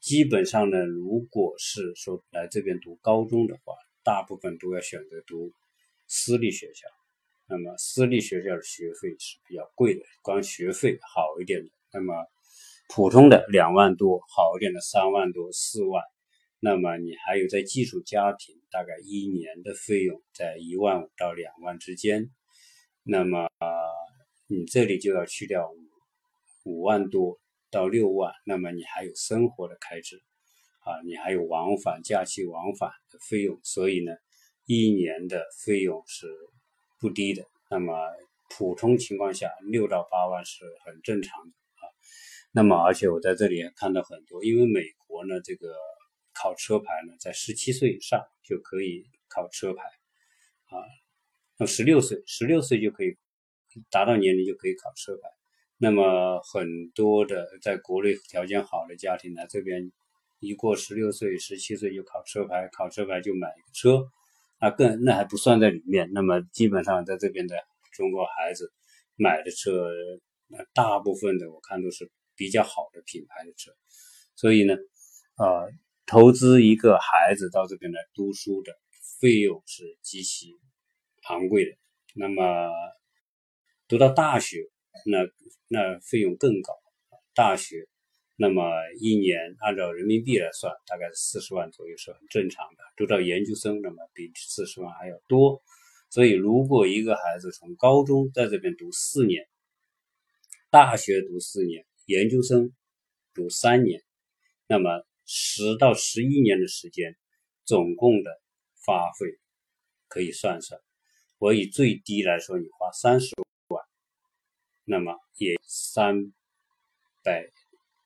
[0.01, 5.51] 基本上呢，如果是说来这边读高中的话，大部分都要选择读
[6.07, 6.87] 私立学校。
[7.47, 12.15] 那么私立学校的学费是比较贵的，光学费好一点的，那么
[12.89, 16.03] 普通的两万多，好一点的三万多、四万。
[16.59, 22.31] 那么你还有在寄宿家庭，大概一年的费用在一万五到两万之间。
[23.03, 23.47] 那么
[24.47, 25.77] 你这里就要去掉五
[26.65, 27.39] 五万多
[27.69, 28.33] 到六万。
[28.43, 30.19] 那么你还有生活的开支
[30.79, 33.59] 啊，你还有往返假期往返的费用。
[33.63, 34.13] 所以呢，
[34.65, 36.27] 一年的费用是
[36.99, 37.45] 不低的。
[37.69, 37.93] 那么
[38.49, 41.85] 普通情况下，六到八万是很正常的啊。
[42.51, 45.67] 那么而且我在这里也看到很多，因为美国呢这个。
[46.39, 49.81] 考车牌呢，在十七岁以上就可以考车牌，
[50.65, 50.77] 啊，
[51.57, 53.17] 那十六岁，十六岁就可以
[53.89, 55.27] 达到年龄就可以考车牌。
[55.79, 59.91] 那么很多的在国内条件好的家庭来这边，
[60.39, 64.07] 一过十六岁、十七岁就考车牌，考车牌就买一个车，
[64.61, 66.11] 那更那还不算在里面。
[66.13, 67.55] 那么基本上在这边的
[67.93, 68.71] 中国孩子
[69.15, 69.89] 买的车，
[70.47, 73.71] 那大部分的我看都是比较好的品牌的车，
[74.35, 74.75] 所以呢，
[75.35, 75.65] 啊。
[76.07, 78.71] 投资一个孩子到这边来读书的
[79.19, 80.53] 费用是极其
[81.23, 81.77] 昂贵的。
[82.15, 82.71] 那么
[83.89, 84.69] 读到大学，
[85.05, 85.17] 那
[85.67, 86.73] 那费用更高。
[87.35, 87.89] 大学，
[88.37, 88.63] 那么
[89.01, 92.83] 一年按照人民币来算，大概是四十万左右是很正常的。
[92.95, 95.61] 读到研究生，那么比四十万还要多。
[96.09, 99.45] 所以，如果一个孩子从高中在这边读四年，
[100.69, 102.71] 大学读四年，研究生
[103.33, 104.01] 读三年，
[104.67, 105.05] 那么。
[105.27, 107.15] 十到十一年的时间，
[107.65, 108.31] 总共的
[108.85, 109.27] 花费
[110.07, 110.81] 可以算算。
[111.37, 113.35] 我以最低来说，你花三十
[113.67, 113.83] 万，
[114.85, 116.33] 那么也三
[117.23, 117.51] 百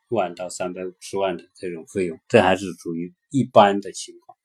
[0.10, 4.38] 万到三百五十万的这种费用，这还是属于一般的情况。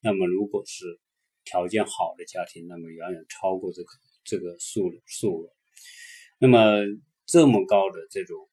[0.00, 0.98] 那么如果是
[1.44, 3.90] 条件好的家庭，那么远远超过这个
[4.24, 5.52] 这个数数额。
[6.38, 6.78] 那么
[7.26, 8.48] 这么高的这种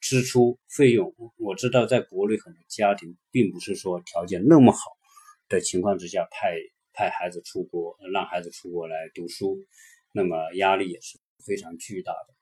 [0.00, 4.78] 支出费用，我知道在国内很多家庭并不是说条件那么好
[5.48, 6.56] 的情况之下派
[6.92, 9.58] 派孩子出国，让孩子出国来读书，
[10.12, 12.34] 那么压力也是非常巨大的。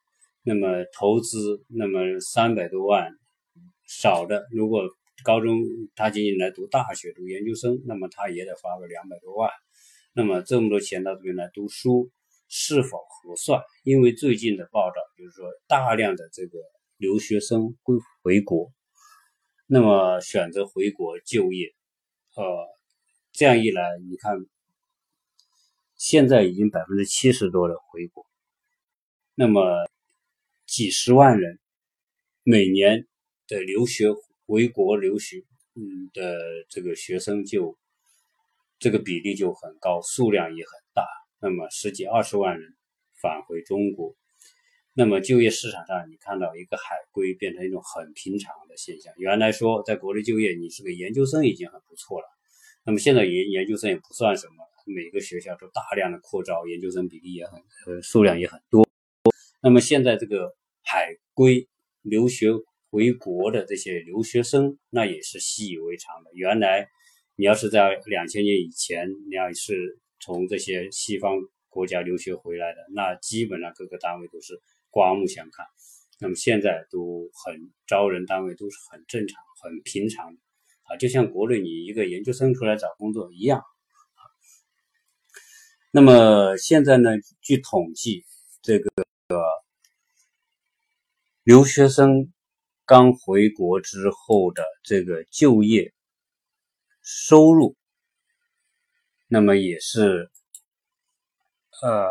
[0.42, 3.10] 那么投资，那么三百多万
[3.86, 4.88] 少的，如果
[5.24, 5.60] 高中
[5.96, 9.50] 他仅仅来读大学、读研究生，那么他也得花个两百多万。
[10.14, 12.08] 那么这么多钱到这边来读书
[12.48, 13.60] 是否合算？
[13.82, 16.58] 因为最近的报道就是说，大量的这个
[16.98, 18.70] 留学生归回国，
[19.66, 21.74] 那么选择回国就业，
[22.36, 22.44] 呃，
[23.32, 24.36] 这样一来，你看，
[25.96, 28.26] 现在已经百分之七十多的回国，
[29.34, 29.88] 那么
[30.66, 31.58] 几十万人
[32.42, 33.06] 每年
[33.46, 34.08] 的留学
[34.46, 35.38] 回国留学，
[35.74, 37.78] 嗯的这个学生就。
[38.80, 41.04] 这个比例就很高，数量也很大。
[41.40, 42.76] 那么十几二十万人
[43.20, 44.14] 返回中国，
[44.98, 49.14] 那么就业市场上，你看到一个海归变成一种很平常的现象。
[49.16, 52.26] 原来说在国内就业，你是个研究生已经很不错了。
[52.84, 54.54] 那么现在研研究生也不算什么，
[54.86, 58.84] 每个学校都大量的扩招，研究生比例也很呃数量也很多。
[59.62, 61.68] 那么现在这个海归
[62.02, 62.48] 留学
[62.90, 66.30] 回国的这些留学生，那也是习以为常的。
[66.34, 66.88] 原来。
[67.40, 75.66] 你要是在两千年以前，你要是从这些西方国家留学回来的，那基本上各个单位都是刮目相看。
[76.18, 80.36] 那么现在都很招人单位都是很正常、很平常
[80.84, 83.62] 啊，就像国内你一个研究生出来找工作一样。
[85.90, 88.24] 那么现在呢，据统计，
[88.62, 88.90] 这个
[91.42, 92.32] 留学生
[92.84, 95.92] 刚回国之后的这个就业。
[97.10, 97.74] 收入，
[99.28, 100.30] 那么也是，
[101.80, 102.10] 呃，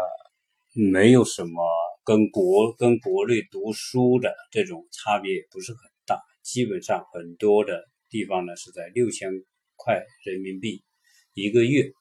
[0.74, 1.64] 没有什么
[2.08, 9.30] 跟国跟国内读书的这种差别也不是很大，基本上很多的地方呢是在六千
[9.76, 10.82] 块人民币
[11.34, 11.92] 一个月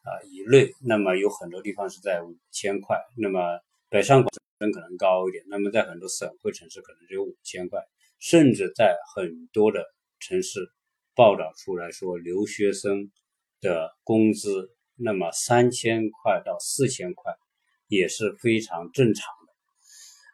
[0.00, 4.30] 啊以内，那么有很多地方是在五千块，那么北上广
[4.60, 7.82] 深可能高一点，那么在很多省会城市可能只有五千块，
[8.18, 9.84] 甚至在很多的
[10.20, 10.70] 城市。
[11.16, 13.12] 报道出来说，留学生
[13.60, 17.32] 的工资那么三千块到四千块
[17.86, 19.52] 也是非常正常的。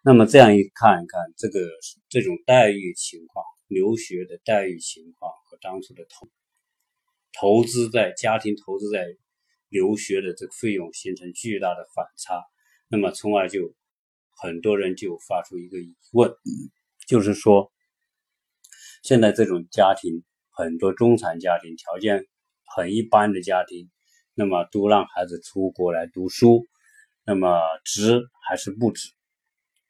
[0.03, 1.61] 那么这样一看一看，这个
[2.09, 6.29] 这种待遇情况，留学的待遇情况和当初的投
[7.33, 9.07] 投资在家庭投资在
[9.69, 12.43] 留学的这个费用形成巨大的反差。
[12.89, 13.75] 那么从而就
[14.31, 16.33] 很多人就发出一个疑问，
[17.07, 17.71] 就是说
[19.03, 20.23] 现在这种家庭。
[20.53, 22.27] 很多中产家庭条件
[22.67, 23.89] 很一般的家庭，
[24.35, 26.67] 那么都让孩子出国来读书，
[27.31, 29.09] 那么值还是不值？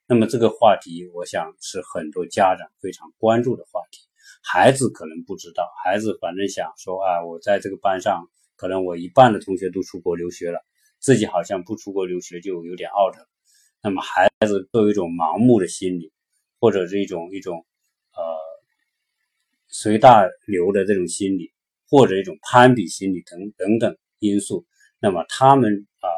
[0.07, 4.03] 那么这个话题，我想是很多家长非常关注的话题。
[4.43, 10.61] 孩子可能不知道，孩子反正想说啊，我在这个班上，可能我一半的同学都出国留学了，
[10.99, 13.27] 自己好像不出国留学就有点 out 了。
[13.83, 16.13] 那么孩子都有一种盲目的心理，
[16.59, 17.65] 或者是一种一种
[18.13, 18.21] 呃。
[19.69, 21.55] 随大流的这种心理，
[21.89, 24.67] 或者一种攀比心理等等等因素，
[25.01, 26.09] 那么他们啊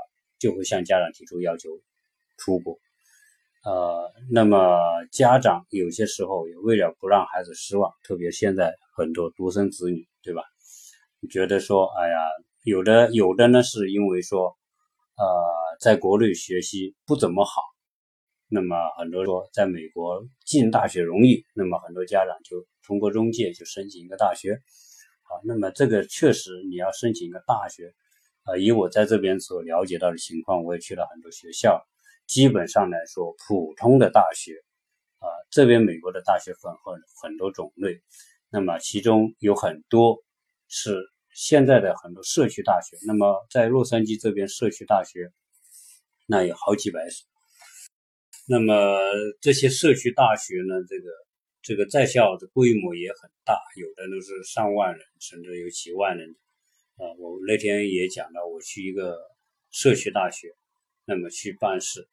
[0.42, 1.70] 就会向家长提出要求
[2.36, 2.76] 出国。
[3.64, 4.58] 呃，那么
[5.12, 10.42] 家长有些时候也为了不让孩子失望，特别现在很多独生子女，对吧？
[11.30, 12.18] 觉得说，哎呀，
[12.64, 14.56] 有的有的呢，是因为说，
[15.14, 15.24] 呃，
[15.80, 17.62] 在国内学习不怎么好。
[18.48, 24.60] 那么很多说在美国进大学容易，那么很多家长就通过中介就申请一个大学。
[25.22, 27.94] 好，那么这个确实你要申请一个大学，
[28.44, 31.80] 啊，以我在这边所了解到的情况，我也去了很多学校，
[32.26, 34.54] 基本上来说，普通的大学，
[35.18, 38.00] 啊，这边美国的大学分很很多种类，
[38.50, 40.24] 那么其中有很多
[40.68, 41.02] 是
[41.32, 45.30] 现在的很多社区大学，那么在洛杉矶这边社区大学，
[46.26, 47.28] 那有好几百所。
[48.48, 48.98] 那么
[49.40, 51.10] 这些社区大学呢，这个
[51.62, 56.34] 这个在校的规模也很大，有的都是上万人，甚至有几万人。
[57.02, 59.18] 啊，我那天也讲到，我去一个
[59.72, 60.54] 社区大学，
[61.04, 62.06] 那么去办事，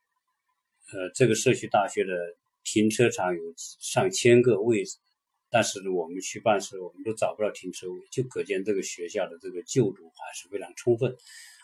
[0.92, 2.12] 呃，这个社区大学的
[2.64, 4.98] 停车场有上千个位置，
[5.52, 11.16] 但是呢我们去办事，我们都找不到停车位，就可见这个学校的这个就读还是非常充分，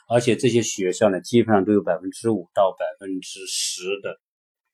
[0.08, 4.22] 而且这些学校呢，基本上都有百分之五到百分之十的。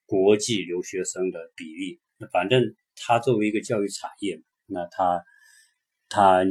[0.04, 1.98] 国际留学生的比例。
[2.18, 5.24] 那反正它作为一个教育产业，那它
[6.10, 6.44] 它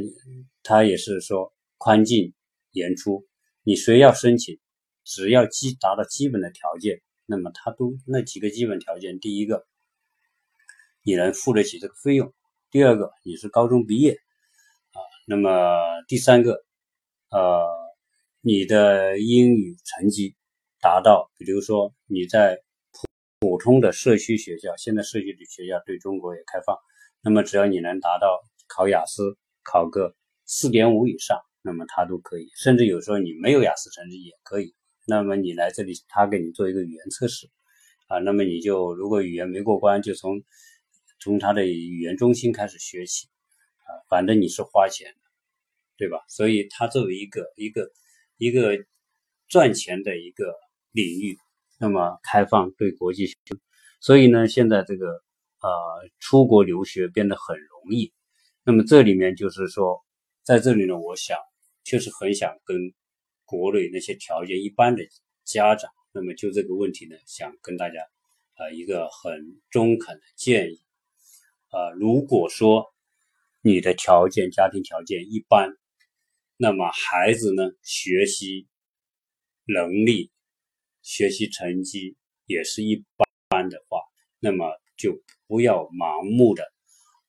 [0.64, 2.32] 它也是说宽进
[2.70, 3.26] 严出，
[3.64, 4.60] 你谁要申请，
[5.02, 9.66] 只要基达到基本的条件，那么它都那几个基本条件，第一个
[11.02, 12.32] 你能付得起这个费用，
[12.70, 14.12] 第二个你是高中毕业
[14.92, 15.50] 啊，那么
[16.06, 16.64] 第三个
[17.32, 17.66] 呃
[18.42, 20.36] 你的英语成绩
[20.80, 23.08] 达到，比如说你在普
[23.40, 26.78] 普通的社区学校，现在社区的学校对中国也开放。
[27.22, 30.14] 那么只要你能达到考雅思考个
[30.46, 32.48] 四点五以上，那么他都可以。
[32.56, 34.74] 甚至有时候你没有雅思成绩也可以。
[35.06, 37.48] 那么你来这里，他给你做一个语言测试
[38.08, 38.18] 啊。
[38.18, 40.42] 那么你就如果语言没过关，就从
[41.20, 43.28] 从他的语言中心开始学习
[43.78, 43.90] 啊。
[44.08, 45.20] 反正你是花钱的，
[45.96, 46.18] 对吧？
[46.28, 47.90] 所以它作为一个一个
[48.36, 48.84] 一个
[49.48, 50.54] 赚钱的一个
[50.92, 51.36] 领域。
[51.78, 53.26] 那么开放对国际，
[54.00, 55.68] 所以呢，现在这个呃
[56.20, 58.12] 出国留学变得很容易。
[58.62, 60.00] 那么这里面就是说，
[60.44, 61.36] 在这里呢，我想
[61.84, 62.92] 确实很想跟
[63.44, 65.02] 国内那些条件一般的
[65.44, 68.00] 家长，那么就这个问题呢，想跟大家
[68.54, 70.80] 啊一个很中肯的建议
[71.68, 72.86] 啊，如果说
[73.60, 75.76] 你的条件家庭条件一般，
[76.56, 78.66] 那么孩子呢学习
[79.64, 80.30] 能力。
[81.04, 82.16] 学习成绩
[82.46, 83.04] 也是一
[83.48, 83.98] 般的话，
[84.38, 86.62] 那么就不要盲目的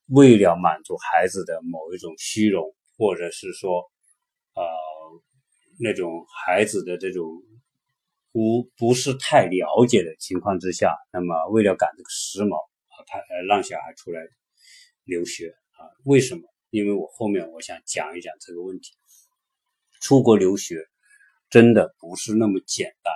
[0.05, 3.91] 为了满足孩子的某一种虚荣，或者是说，
[4.55, 4.63] 呃，
[5.79, 7.25] 那种孩子的这种
[8.31, 14.21] 不不是太了解的情况之下，那么为了赶这个时髦啊，他呃让小孩出来
[15.03, 15.89] 留学啊？
[16.05, 16.41] 为什么？
[16.69, 18.93] 因为我后面我想讲一讲这个问题。
[20.01, 20.85] 出国留学
[21.49, 23.13] 真的不是那么简单。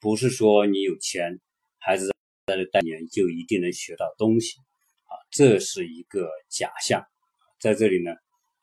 [0.00, 1.40] 不是说你有钱，
[1.78, 2.12] 孩子
[2.46, 4.58] 在这待年就一定能学到东西
[5.06, 7.04] 啊，这是一个假象。
[7.58, 8.12] 在这里呢，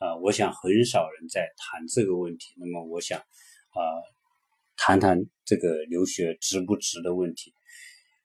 [0.02, 2.56] 啊，我想很少人在谈这个问题。
[2.58, 3.80] 那么，我想啊，
[4.76, 7.54] 谈谈这个留学值不值的问题。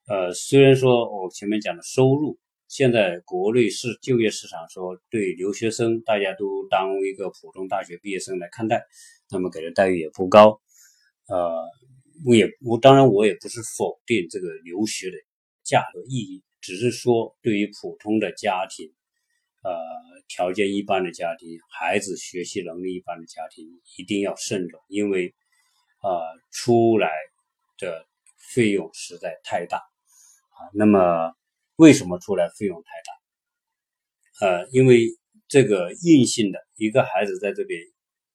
[0.09, 8.83] 呃，虽然说我前面讲的收入，现在国内是就业市场说对留学生大家都当一个普通大学毕业生来看待，
[9.31, 10.61] 那么给的待遇也不高，
[11.29, 11.63] 呃。
[12.25, 15.19] 我也我当然我也不是否定这个留学的
[15.63, 18.91] 价格意义，只是说对于普通的家庭，
[19.67, 23.67] 呃条件一般的家庭，孩子学习能力一般的家庭，
[23.99, 25.35] 一定要慎重，因为
[25.99, 26.11] 啊
[26.53, 27.11] 出来
[27.79, 28.07] 的
[28.55, 30.71] 费用实在太大啊。
[30.73, 31.35] 那么
[31.77, 34.47] 为什么出来费用太大？
[34.47, 35.09] 呃，因为
[35.49, 37.81] 这个硬性的一个孩子在这边。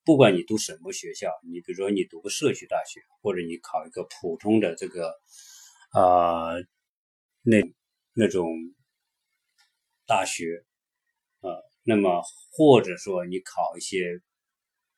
[0.03, 5.13] 不管你读什么学校，你比如说你读个社区大学，或者你考一个普通的这个，
[5.93, 6.65] 呃，
[7.43, 7.61] 那
[8.15, 8.49] 那种
[10.07, 10.65] 大学，
[11.83, 14.21] 那么或者说你考一些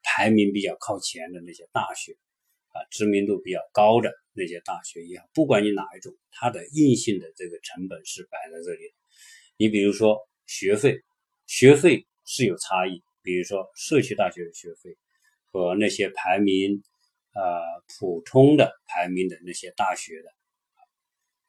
[0.04, 2.14] 排名比较靠前的那些大学，
[2.74, 8.94] 啊，知名度比较高的那些大学也好，不管你哪一种，它的硬性的这个成本是摆在这里。
[9.58, 11.04] 你比如说学费，
[11.46, 13.02] 学费是有差异。
[13.26, 14.98] 比如说社区大学的学费
[15.50, 16.84] 和那些排名
[17.34, 17.62] 呃
[17.98, 20.30] 普通的排名的那些大学的，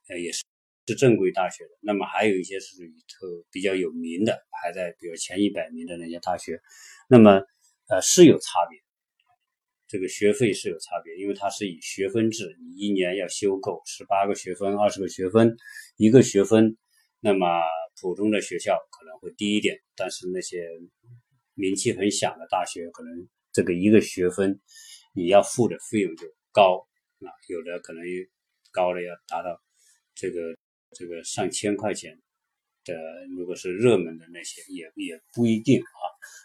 [0.07, 0.45] 呃也是
[0.87, 1.71] 是正规大学的。
[1.81, 6.61] 那么还有一些是属于特比较有名的，排在比如前一百名的那些大学，
[7.09, 7.43] 那么
[7.89, 8.79] 呃是有差别，
[9.87, 15.57] 这个学费是有差别，因为它是以学分制，你一年要修够十八个学分、二十个学分，
[15.97, 16.77] 一个学分，
[17.21, 17.47] 那么
[18.01, 20.69] 普通的学校可能会低一点，但是那些。
[21.57, 24.61] 名气很响的大学，可能这个一个学分
[25.15, 26.85] 你要付的费用就高
[27.21, 28.03] 啊，有的可能
[28.73, 29.63] 高的要达到
[30.17, 30.57] 这个
[30.95, 32.19] 这个上千块钱
[32.85, 32.95] 的，
[33.37, 36.03] 如果是热门的那些也也不一定啊。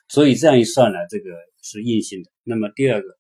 [0.09, 1.29] 所以这样一算呢，这个
[1.61, 2.31] 是硬性的。
[2.43, 3.17] 那么第二个，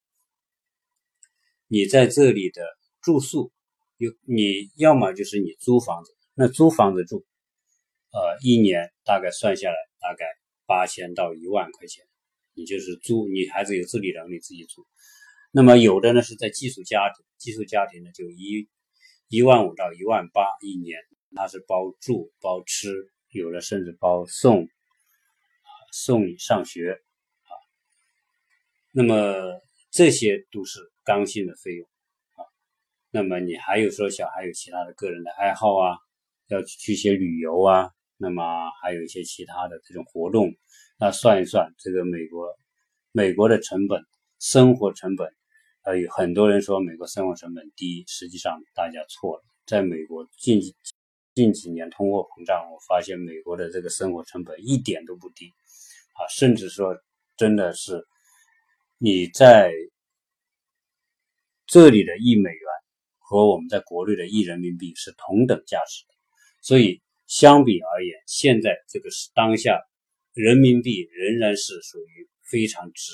[1.67, 2.65] 你在这里的
[3.01, 3.51] 住宿，
[3.97, 7.25] 有你要么就是你租房子，那租房子住，
[8.11, 10.25] 呃，一年大概算下来大概。
[10.69, 12.05] 八千到一万块钱，
[12.53, 14.85] 你就是租，你孩子有自理能力自己租。
[15.51, 18.69] 那么有的呢是在寄宿家庭，寄宿家庭呢就一
[19.29, 20.99] 一万五到一万八一年，
[21.35, 27.01] 它是包住包吃，有的甚至包送啊送你上学
[27.43, 27.51] 啊。
[28.91, 29.61] 那么
[29.91, 31.87] 这些都是刚性的费用
[32.35, 32.45] 啊。
[33.11, 35.97] 那么你还有说小孩有其他的个人的爱好啊，
[36.47, 37.91] 要去些旅游啊。
[38.21, 38.43] 那么
[38.81, 40.53] 还有一些其他的这种活动，
[40.99, 42.53] 那算一算，这个美国
[43.13, 44.03] 美国的成本，
[44.39, 45.33] 生活成本，
[45.83, 50.59] 呃，有很多人说美国生活成本低，实际上大家错了，在美国近
[51.35, 55.53] 近几年通货膨胀，我发现美国的这个生活成本一点都不低
[56.13, 56.97] 啊，甚至说
[57.37, 58.05] 真的是
[58.97, 59.71] 你在
[61.65, 62.61] 这里的一美元
[63.19, 66.13] 和我们在国内的一人民币是同等价值的，
[66.61, 69.79] 所以相比而言，现在这个是当下
[70.33, 73.13] 人民币仍然是属于非常值，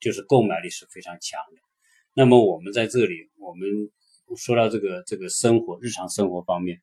[0.00, 1.60] 就是购买力是非常强的。
[2.14, 3.68] 那么我们在这里，我们
[4.36, 6.80] 说到这个这个生活日常生活方面。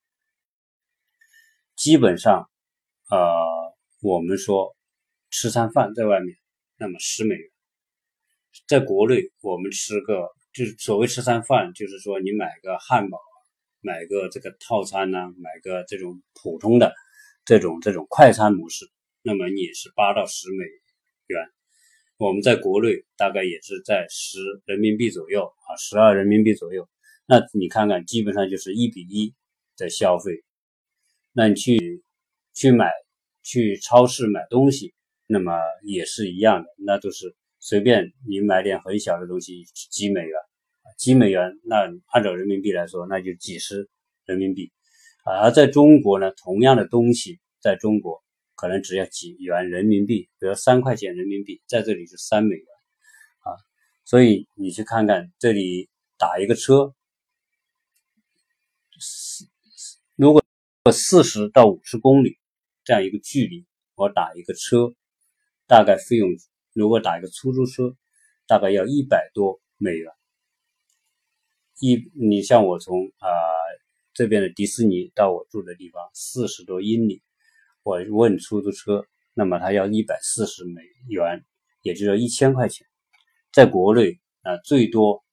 [1.79, 2.49] 基本上，
[3.09, 3.17] 呃，
[4.01, 4.75] 我们说
[5.29, 6.35] 吃餐饭在外面，
[6.77, 7.49] 那么十美元，
[8.67, 13.17] 在国内我们吃个就是所谓吃餐饭，就是说你买个汉堡，
[13.79, 16.93] 买个这个套餐呢，买个这种普通的
[17.45, 18.85] 这种这种快餐模式，
[19.21, 20.65] 那么你也是八到十美
[21.27, 21.49] 元。
[22.17, 26.89] 我们在国内大概也是在十人民币左右啊，十二人民币左右。
[27.25, 29.33] 那你看看，基本上就是一比一
[29.77, 30.43] 的消费。
[31.39, 32.03] 那你去
[32.53, 32.91] 去买
[33.43, 34.93] 去超市买东西，
[35.25, 35.53] 那么
[35.85, 40.33] 也是一样的，那都是随便你买点很小的东西几美元，
[40.97, 43.89] 几美元，那按照人民币来说，那就几十
[44.25, 44.73] 人民币。
[45.23, 48.21] 而在中国呢，同样的东西在中国
[48.55, 52.65] 可能只要几元人民币，比如三块钱人民币，在这里是三美元
[53.45, 53.55] 啊。
[54.03, 56.93] 所以你去看看这里打一个车，
[60.17, 60.43] 如果。
[60.91, 62.37] 四十到五十公里
[62.83, 63.65] 这样一个距离，
[63.95, 64.93] 我打一个车，
[65.67, 66.29] 大概费用
[66.73, 67.95] 如果打一个出租车，
[68.47, 70.11] 大概要一百多美元。
[71.79, 73.27] 一你像我从啊
[74.13, 77.21] 这边的迪士尼到我住的地方四十多英里，
[77.83, 81.45] 我问出租车，那么他要一百四十美元，
[81.83, 82.87] 也就是一千块钱。
[83.51, 85.23] 在国内啊，最多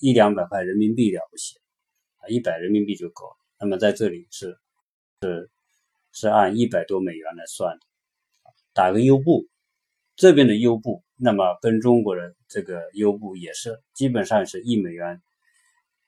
[0.00, 1.56] 一两百块人民币了不起
[2.18, 3.36] 啊，一百人民币就够了。
[3.58, 4.58] 那么在这里是。
[5.22, 5.50] 是
[6.12, 7.86] 是按一百多美元来算的，
[8.74, 9.46] 打个优步，
[10.14, 15.22] 这边的优步，那么跟中国的这个优步也是基本上是一美元，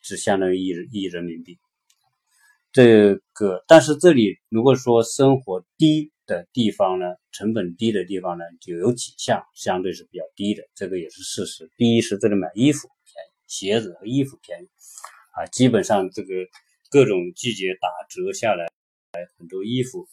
[0.03, 1.59] 只相当于一一人民币。
[2.71, 11.71] 这个，但是这里如果说生活低的地方呢，成本低的地方呢，就有几项相对是比较低的，这个也是事实。
[11.79, 14.69] 第一是这里买衣服便宜，鞋子和衣服便宜
[15.33, 16.29] 啊，基本上这个
[16.91, 18.69] 各种季节打折下来。
[19.39, 20.07] 很多衣服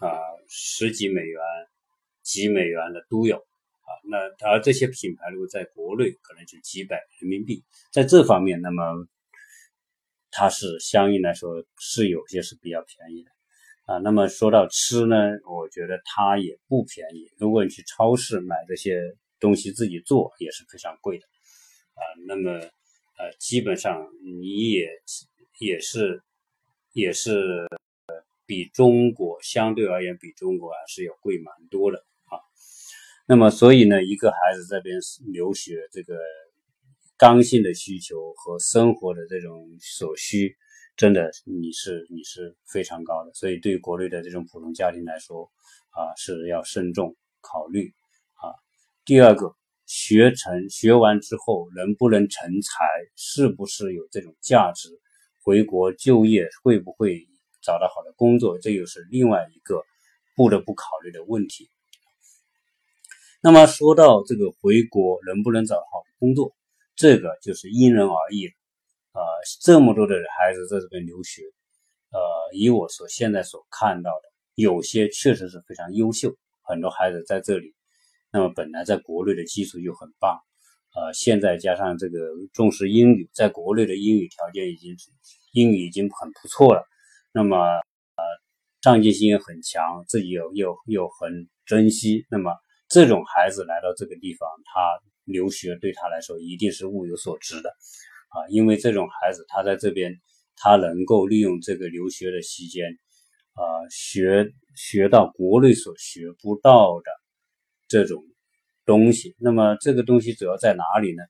[0.00, 1.40] 啊，十几美元、
[2.22, 3.90] 几美元的都有啊。
[4.04, 7.64] 那而这些品牌如果在国内，可能就几百人民币。
[7.90, 8.82] 在这方面，那么
[10.30, 13.30] 它是相应来说是有些是比较便宜的
[13.86, 13.98] 啊。
[13.98, 15.16] 那么说到吃呢，
[15.50, 17.30] 我觉得它也不便宜。
[17.38, 19.00] 如果你去超市买这些
[19.40, 21.24] 东西自己做，也是非常贵的
[21.94, 22.02] 啊。
[22.26, 22.50] 那么
[23.18, 24.86] 呃，基本上你也
[25.58, 26.22] 也是
[26.92, 27.66] 也是。
[28.48, 32.40] 比中国相对而言，比中国还是要贵蛮多的啊。
[33.26, 34.98] 那么，所以呢，一个孩子这边
[35.30, 36.16] 留学，这个
[37.18, 40.56] 刚性的需求和生活的这种所需，
[40.96, 43.34] 真的你是你是非常高的。
[43.34, 45.50] 所以，对国内的这种普通家庭来说，
[45.90, 47.92] 啊，是要慎重考虑
[48.36, 48.56] 啊。
[49.04, 52.82] 第二个，学成学完之后能不能成才，
[53.14, 54.88] 是不是有这种价值？
[55.42, 57.27] 回国就业会不会？
[57.68, 59.84] 找到好的工作，这又是另外一个
[60.34, 61.68] 不得不考虑的问题。
[63.42, 66.56] 那么说到这个回国能不能找好的工作，
[66.96, 68.52] 这个就是因人而异了。
[69.12, 69.20] 呃，
[69.60, 71.42] 这么多的孩子在这边留学，
[72.10, 72.18] 呃，
[72.54, 77.74] 以我所现在所看到的，有些确实是非常优秀，很多孩子在这里，
[78.32, 80.40] 那么本来在国内的基础就很棒，
[80.94, 82.18] 呃，现在加上这个
[82.54, 84.96] 重视英语，在国内的英语条件已经
[85.52, 86.82] 英语已经很不错了。
[87.32, 88.22] 那么，呃，
[88.82, 92.26] 上进心也很强，自己又又又很珍惜。
[92.30, 92.56] 那么，
[92.88, 94.80] 这种孩子来到这个地方，他
[95.24, 97.68] 留学对他来说一定是物有所值的，
[98.30, 100.18] 啊，因为这种孩子他在这边，
[100.56, 102.98] 他能够利用这个留学的期间，
[103.52, 107.10] 啊，学学到国内所学不到的
[107.88, 108.24] 这种
[108.86, 109.36] 东西。
[109.38, 111.22] 那么，这个东西主要在哪里呢？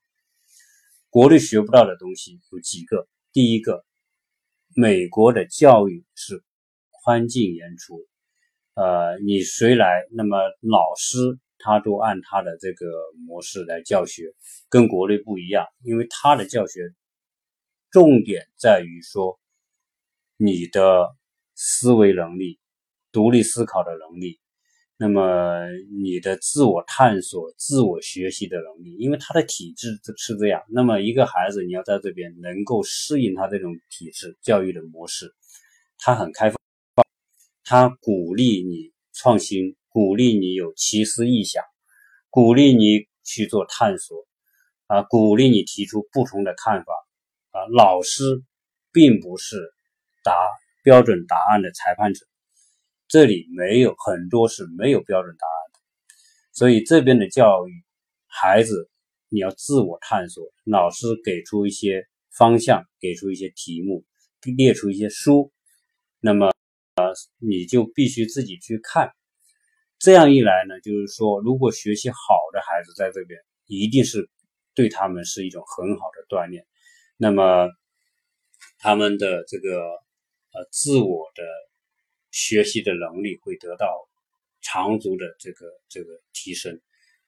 [1.10, 3.84] 国内学不到的东西有几个，第一个。
[4.74, 6.42] 美国的教育是
[6.90, 8.06] 宽进严出，
[8.74, 12.86] 呃，你谁来，那么老师他都按他的这个
[13.26, 14.32] 模式来教学，
[14.68, 16.80] 跟国内不一样，因为他的教学
[17.90, 19.40] 重点在于说
[20.36, 21.16] 你的
[21.54, 22.60] 思维能力、
[23.10, 24.38] 独立思考的能力。
[25.00, 25.64] 那么
[26.02, 30.60] 你的自我探索、自我学习的能力，因为他的体质是这样。
[30.68, 35.32] 那么一个孩子，你要在这边能够适应他这种体制教育的模式，
[35.98, 36.58] 他很开放，
[37.62, 41.62] 他鼓励你创新，鼓励你有奇思异想，
[42.28, 44.26] 鼓励你去做探索，
[44.88, 46.92] 啊，鼓励你提出不同的看法，
[47.52, 48.24] 啊，老师
[48.90, 49.56] 并不是
[50.24, 50.34] 答
[50.82, 52.26] 标准答案的裁判者，
[53.08, 55.80] 这里没有很多是没有标准答案的，
[56.52, 57.72] 所以这边的教育，
[58.26, 58.90] 孩子
[59.28, 64.04] 你要自我探索，老师给出一些方向，给出一些题目。
[64.56, 65.52] 列出一些书，
[66.20, 66.46] 那么
[66.94, 69.10] 呃，你就必须自己去看。
[69.98, 72.16] 这样一来呢，就是说，如果学习好
[72.52, 74.30] 的孩子在这边，一定是
[74.74, 76.64] 对他们是一种很好的锻炼。
[77.16, 77.68] 那么
[78.78, 81.42] 他们的这个呃自我的
[82.30, 84.08] 学习的能力会得到
[84.60, 86.80] 长足的这个这个提升。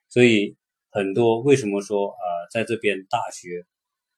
[0.09, 0.57] 所以
[0.91, 3.65] 很多为什么说呃在这边大学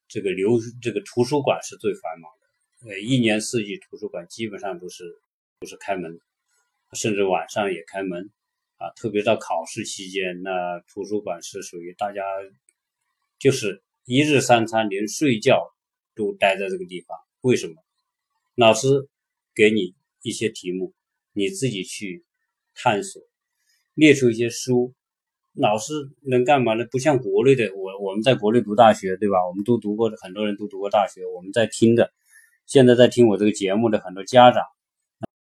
[0.07, 2.89] 这个留这个图书馆是最繁忙的。
[2.89, 5.03] 呃，一年四季图书馆基本上都是
[5.59, 6.19] 都是开门，
[6.91, 8.29] 甚至晚上也开门
[8.77, 8.89] 啊。
[8.91, 12.21] 特别到考试期间，那图书馆是属于大家
[13.39, 15.73] 就是一日三餐，连睡觉
[16.13, 17.17] 都待在这个地方。
[17.39, 17.75] 为什么？
[18.55, 19.07] 老师
[19.55, 20.93] 给你一些题目，
[21.33, 22.25] 你自己去
[22.73, 23.21] 探索，
[23.93, 24.95] 列出一些书。
[25.53, 25.93] 老师
[26.23, 26.83] 能干嘛呢？
[26.89, 29.37] 不像国内的，我我们在国内读大学，对吧？
[29.47, 32.11] 我们都读过，很多人都读过大学，我们在听的。
[32.65, 34.63] 现在在听我这个节目的很多家长，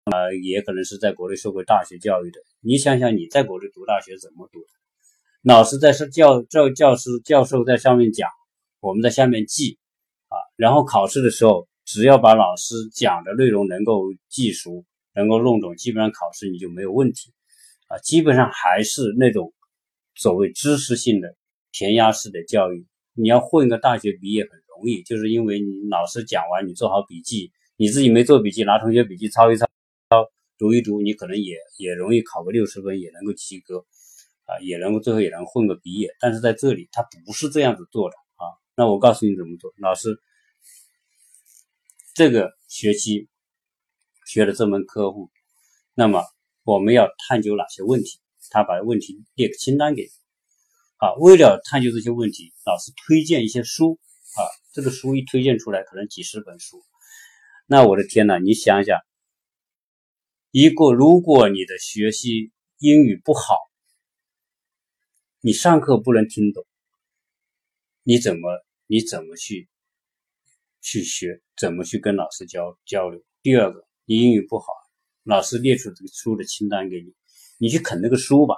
[0.04, 2.38] 啊，也可能是在国内受过大学教育的。
[2.60, 4.66] 你想想，你在国内读大学怎么读的？
[5.42, 8.28] 老师在上教教教师教授在上面讲，
[8.78, 9.78] 我们在下面记，
[10.28, 14.84] 啊，然后考试的时候，只要把老师讲的内容能够记熟，
[15.14, 17.32] 能够弄懂，基本上考试你就没有问题，
[17.86, 19.54] 啊，基本上还是那种
[20.14, 21.34] 所谓知识性的
[21.72, 22.86] 填鸭式的教育。
[23.14, 24.50] 你要混个大学毕业很。
[24.78, 29.66] 容易，就是因为你老师讲完，你做好笔记，你自己没做笔记，拿同学笔记抄一抄，
[30.56, 33.84] 读一读，你可能也也容易考个六十分，也能够及格，
[34.44, 36.14] 啊，也能够最后也能混个毕业。
[36.20, 38.54] 但是在这里，他不是这样子做的啊。
[38.76, 40.16] 那我告诉你怎么做，老师
[42.18, 43.28] 这个学期
[44.26, 45.30] 学的这门科目，
[45.94, 46.24] 那么
[46.64, 48.18] 我们要探究哪些问题？
[48.50, 50.08] 他把问题列个清单给你，
[50.96, 54.00] 啊，为了探究这些问题，老师推荐一些书。
[54.34, 54.42] 啊，
[54.72, 56.84] 这个书一推荐出来，可能几十本书。
[57.66, 58.98] 那我的天呐，你想想，
[60.50, 63.54] 一个如果你的学习英语不好，
[65.40, 66.66] 你上课不能听懂，
[68.02, 69.68] 你怎么你怎么去
[70.80, 71.40] 去学？
[71.58, 73.22] 怎么去跟老师交交流？
[73.42, 74.66] 第二个，你英语不好，
[75.24, 77.12] 老师列出这个书的清单给你，
[77.58, 78.54] 你去啃那个书吧。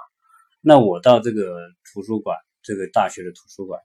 [0.61, 1.57] 那我到这个
[1.93, 2.37] 图书馆。
[2.63, 3.81] 这个大学的图书馆，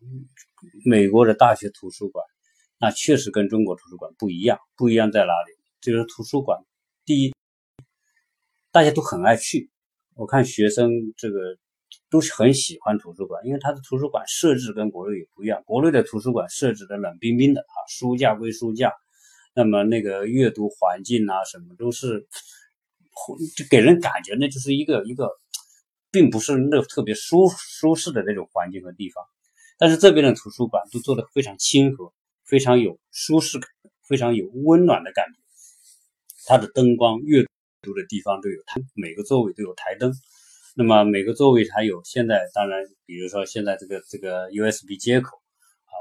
[0.85, 2.23] 美国的大学图书馆，
[2.79, 4.59] 那确实跟中国图书馆不一样。
[4.77, 5.53] 不一样在哪里？
[5.81, 6.63] 就是图书馆，
[7.07, 7.33] 第一，
[8.71, 9.71] 大家都很爱去。
[10.15, 11.57] 我看学生这个
[12.11, 15.63] 都是很喜欢图书馆，因为它的图书馆设置跟国内也不一样。
[15.65, 18.93] 国内的图书馆设置的冷冰冰的啊，书架归书架，
[19.57, 22.29] 那么那个阅读环境啊什么都是，
[23.57, 25.29] 就给人感觉那就是一个一个。
[26.13, 29.23] 并不是那特别舒舒适的那种环境和地方，
[29.77, 32.11] 但是这边的图书馆都做的非常亲和，
[32.43, 33.69] 非常有舒适感，
[34.09, 35.39] 非常有温暖的感觉。
[36.47, 37.45] 它的灯光、阅
[37.83, 40.15] 读的地方都有台，每个座位都有台灯。
[40.75, 45.43] 那么每个座位它有现在，当然，比如说现在这个这个 USB 接口，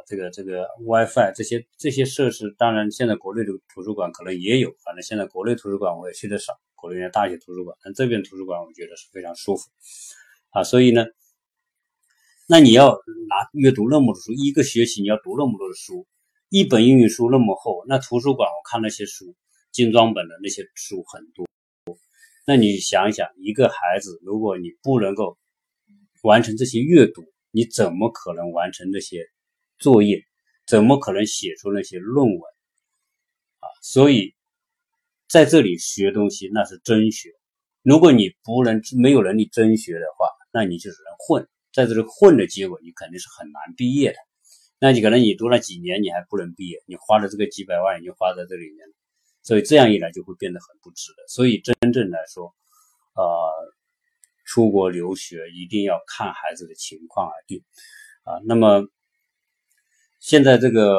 [0.05, 6.53] 这个这个 WiFi 这些这些设施，当然现在国内的图书馆可能也有，反正现在国内图书馆我也去的少。
[6.77, 9.71] 国内的大学图书馆，但这边图书馆我觉得是非常舒服
[10.51, 11.03] 啊，所以呢，
[12.47, 16.05] 那你要拿阅读那么多书，一个学期你要读那么多的书，
[16.49, 19.35] 一本英语书那么厚，那图书馆我看那些书，
[19.71, 21.47] 精装本的那些书很多，
[22.45, 25.39] 那你想想，一个孩子如果你不能够
[26.21, 29.25] 完成这些阅读，你怎么可能完成这些
[29.85, 30.25] 作业？
[30.65, 32.41] 怎么可能写出那些论文
[33.59, 33.65] 啊？
[33.83, 34.33] 所以。
[35.27, 37.31] 在这里学东西那是真学，
[37.81, 44.17] 如果你不能没有能力真学的话，那你就只能混，在这里混的结果你肯定是很难毕业的。
[44.79, 48.93] 那你可能你读了几年你还不能毕业，你花了这个几百万已经花在这里面了，
[49.41, 51.27] 所以这样一来就会变得很不值得。
[51.27, 52.53] 所以真正来说，
[53.15, 53.51] 呃，
[54.45, 57.63] 出国留学一定要看孩子的情况而定
[58.23, 58.39] 啊。
[58.45, 58.87] 那么
[60.27, 60.91] 现在这个，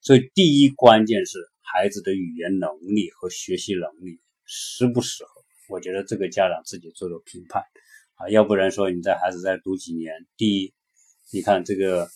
[0.00, 1.40] 所以第一关键是。
[1.72, 5.30] 孩子的语言能力和学习能力适不适合？
[5.68, 7.62] 我觉得这个家长自己做做评判
[8.14, 10.74] 啊，要不然说你在孩子再读几年，第一，
[11.32, 12.08] 你看这个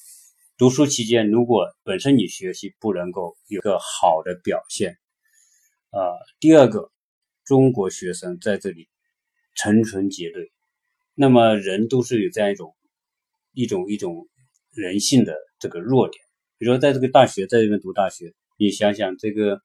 [0.59, 4.97] 读书期间，如果本身你学习不能够有个好的表现，
[5.91, 5.99] 啊，
[6.41, 6.91] 第二个，
[7.45, 8.89] 中国学生在这里
[9.55, 10.53] 成群结队，
[11.15, 12.75] 那么人都是有这样一种
[13.53, 14.29] 一种一种
[14.73, 16.23] 人性的这个弱点，
[16.59, 19.63] 比如说在这个大学在这边读大学，你想想这个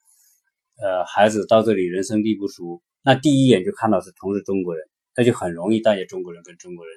[0.81, 4.87] 呃孩子到这里人生地不熟，那第一眼就看到是同是中国人，
[5.17, 6.95] 那就很容易大家中国人跟中国人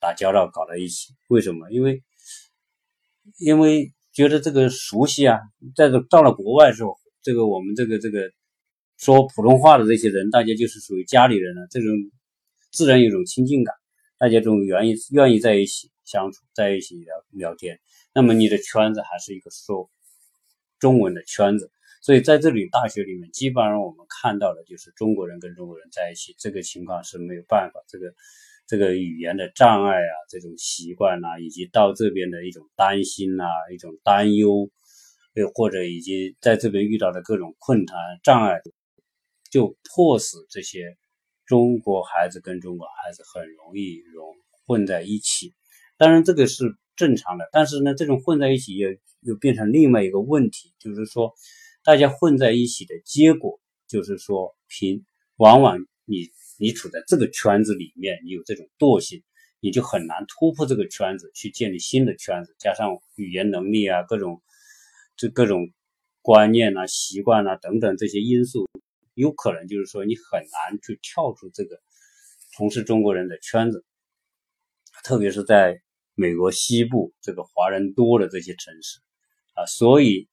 [0.00, 1.70] 打交道搞到一起，为什么？
[1.70, 2.02] 因为
[3.38, 5.38] 因为觉得这个熟悉啊，
[5.76, 6.96] 在这到了国外之后。
[7.24, 8.32] 这个我们这个这个
[8.98, 11.88] 说普通话的这些人，大家就是属于家里人了，这种
[12.72, 13.72] 自然有种亲近感，
[14.18, 17.80] 大家这种愿意愿意在一起相处，在一起聊聊天。
[18.14, 19.90] 那么你的圈子还是一个说
[20.78, 28.14] 中文的圈子，所以在这里大学里面，基本上我们看到的就是中国人跟中国人在一起，这个情况是没有办法，这个
[28.66, 34.70] 这个语言的障碍啊，这种习惯呐，以及到这边的一种担心呐，一种担忧。
[35.34, 38.60] 又或者以及在这边遇到的各种困难障碍，
[39.50, 40.98] 就迫使这些
[41.46, 44.36] 中国孩子跟中国孩子很容易融
[44.66, 45.54] 混在一起。
[45.96, 48.88] 当然这个是正常的，但是呢，这种混在一起又
[49.20, 51.34] 又变成另外一个问题，就是说
[51.84, 55.04] 大家混在一起的结果，就是说平
[55.36, 56.28] 往往你
[56.58, 59.22] 你处在这个圈子里面，你有这种惰性，
[59.60, 64.42] 你就很难突破这个圈子去建立新的圈子，加上语言能力啊各种。
[65.14, 65.70] 这各种
[66.22, 68.66] 观念啊、习惯啊等等这些因素，
[69.14, 71.78] 有可能就是说你很难去跳出这个
[72.56, 73.84] 从事中国人的圈子，
[75.02, 75.80] 特别是在
[76.14, 79.00] 美国西部这个华人多的这些城市
[79.54, 80.28] 啊，所以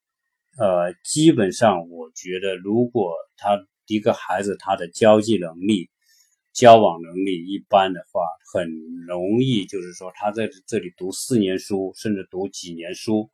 [0.58, 5.88] 呃，基本上我觉得，如果他一个孩子他的交际能力、
[6.52, 8.68] 交往能力一般的话，很
[9.06, 13.30] 容易就是说他在这里读四年书，甚至读几年书。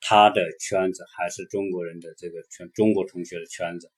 [0.00, 3.90] 他的圈子还是中国人的这个圈，中国同学的圈子，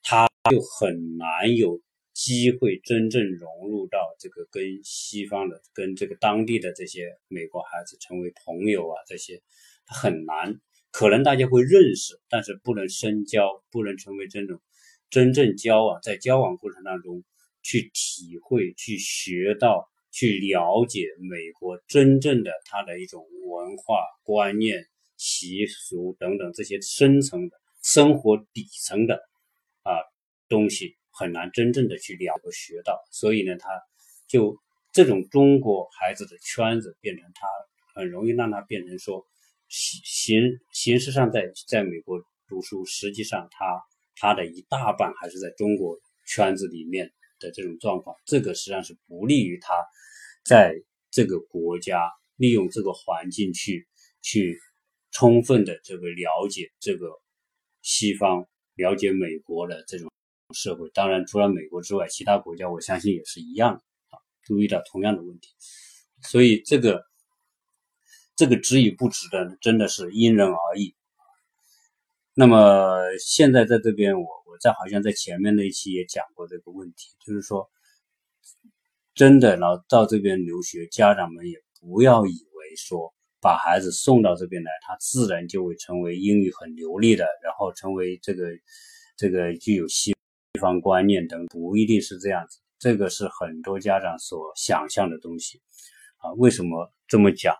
[0.00, 1.80] 他就很难有
[2.20, 9.40] 机会真正融入到这个跟西方的、跟这个当地的这些美国孩子成为朋友啊，这些
[9.86, 10.60] 很难。
[10.90, 14.60] 可能大家会认识，但是不能深交，不能成为这种
[15.08, 17.24] 真正交往，在交往过程当中
[17.62, 24.84] 去体会、去学到、去了解美国真正的他的一种文化观念。
[25.16, 29.16] 习俗等等这些深层的生活底层的
[29.82, 29.92] 啊
[30.48, 33.68] 东西很难真正的去了和学到，所以呢，他
[34.26, 34.56] 就
[34.90, 37.46] 这种中国孩子的圈子变成他
[37.94, 39.26] 很容易让他变成说
[39.68, 40.40] 形
[40.72, 42.18] 形式上在在美国
[42.48, 43.82] 读书，实际上他
[44.16, 49.74] 他的一大半还是在中国圈子里面的这种状况，这个实际上是不利于他
[50.44, 50.74] 在
[51.10, 53.86] 这个国家利用这个环境去
[54.22, 54.58] 去。
[55.12, 57.08] 充分的这个了解这个
[57.82, 58.46] 西方，
[58.76, 60.08] 了解美国的这种
[60.52, 63.80] 社会，当然除了美国之外，其他国家我相信也是一样的
[64.10, 65.48] 啊，都遇到同样的问题。
[66.22, 67.04] 所以这个
[68.36, 70.94] 这个值与不值的，真的是因人而异。
[72.34, 77.70] 那么现在在这边，我我在好像在前面那一期也讲过这个问题，就是说，
[79.14, 83.12] 真的，然后到这边留学，家长们也不要以为说。
[83.42, 88.50] 把孩子送到这边来，他自然就会成为英语很流利的，然后成为这个
[89.16, 90.14] 这个具有西
[90.60, 92.60] 方观念等，不一定是这样子。
[92.78, 95.60] 这个是很多家长所想象的东西
[96.18, 96.30] 啊。
[96.34, 97.56] 为什么这么讲？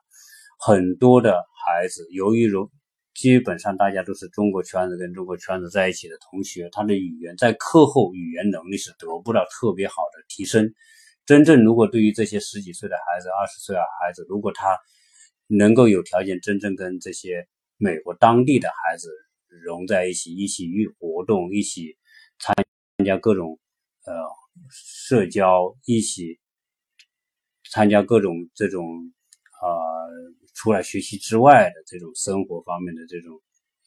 [0.61, 1.32] 很多的
[1.66, 2.70] 孩子由于如
[3.14, 10.72] 基本上大家都是中国圈子跟中国圈子在一起的同学，他的语言在课后语言能力是得不到特别好的提升。
[11.26, 14.78] 真正如果对于这些十几岁的孩子、二十岁的孩子，如果他
[15.48, 17.46] 能够有条件真正跟这些
[17.76, 19.09] 美国当地的孩子
[19.64, 21.96] 融在一起，一起去活动，一起
[22.38, 22.55] 参
[23.01, 23.59] 参加各种
[24.05, 24.12] 呃
[24.68, 26.38] 社交，一起
[27.70, 28.84] 参加各种这种
[29.62, 29.70] 呃
[30.53, 33.40] 除了学习之外的这种生活方面的这种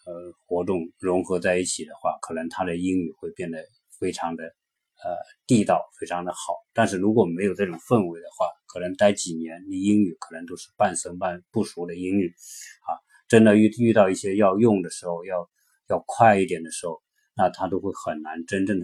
[0.08, 3.64] 呃活动融合在一起的话，可能他的英语会变得
[4.00, 4.44] 非常的。
[5.04, 5.10] 呃，
[5.46, 12.34] 地道非常的好，但是如果没有这种氛围的话，可能待几年，你英语可能都是半生半不熟的英语，
[12.88, 12.96] 啊，
[13.28, 15.50] 真的遇遇到一些要用的时候，要
[15.90, 17.02] 要快一点的时候，
[17.36, 18.82] 那他都会很难真正的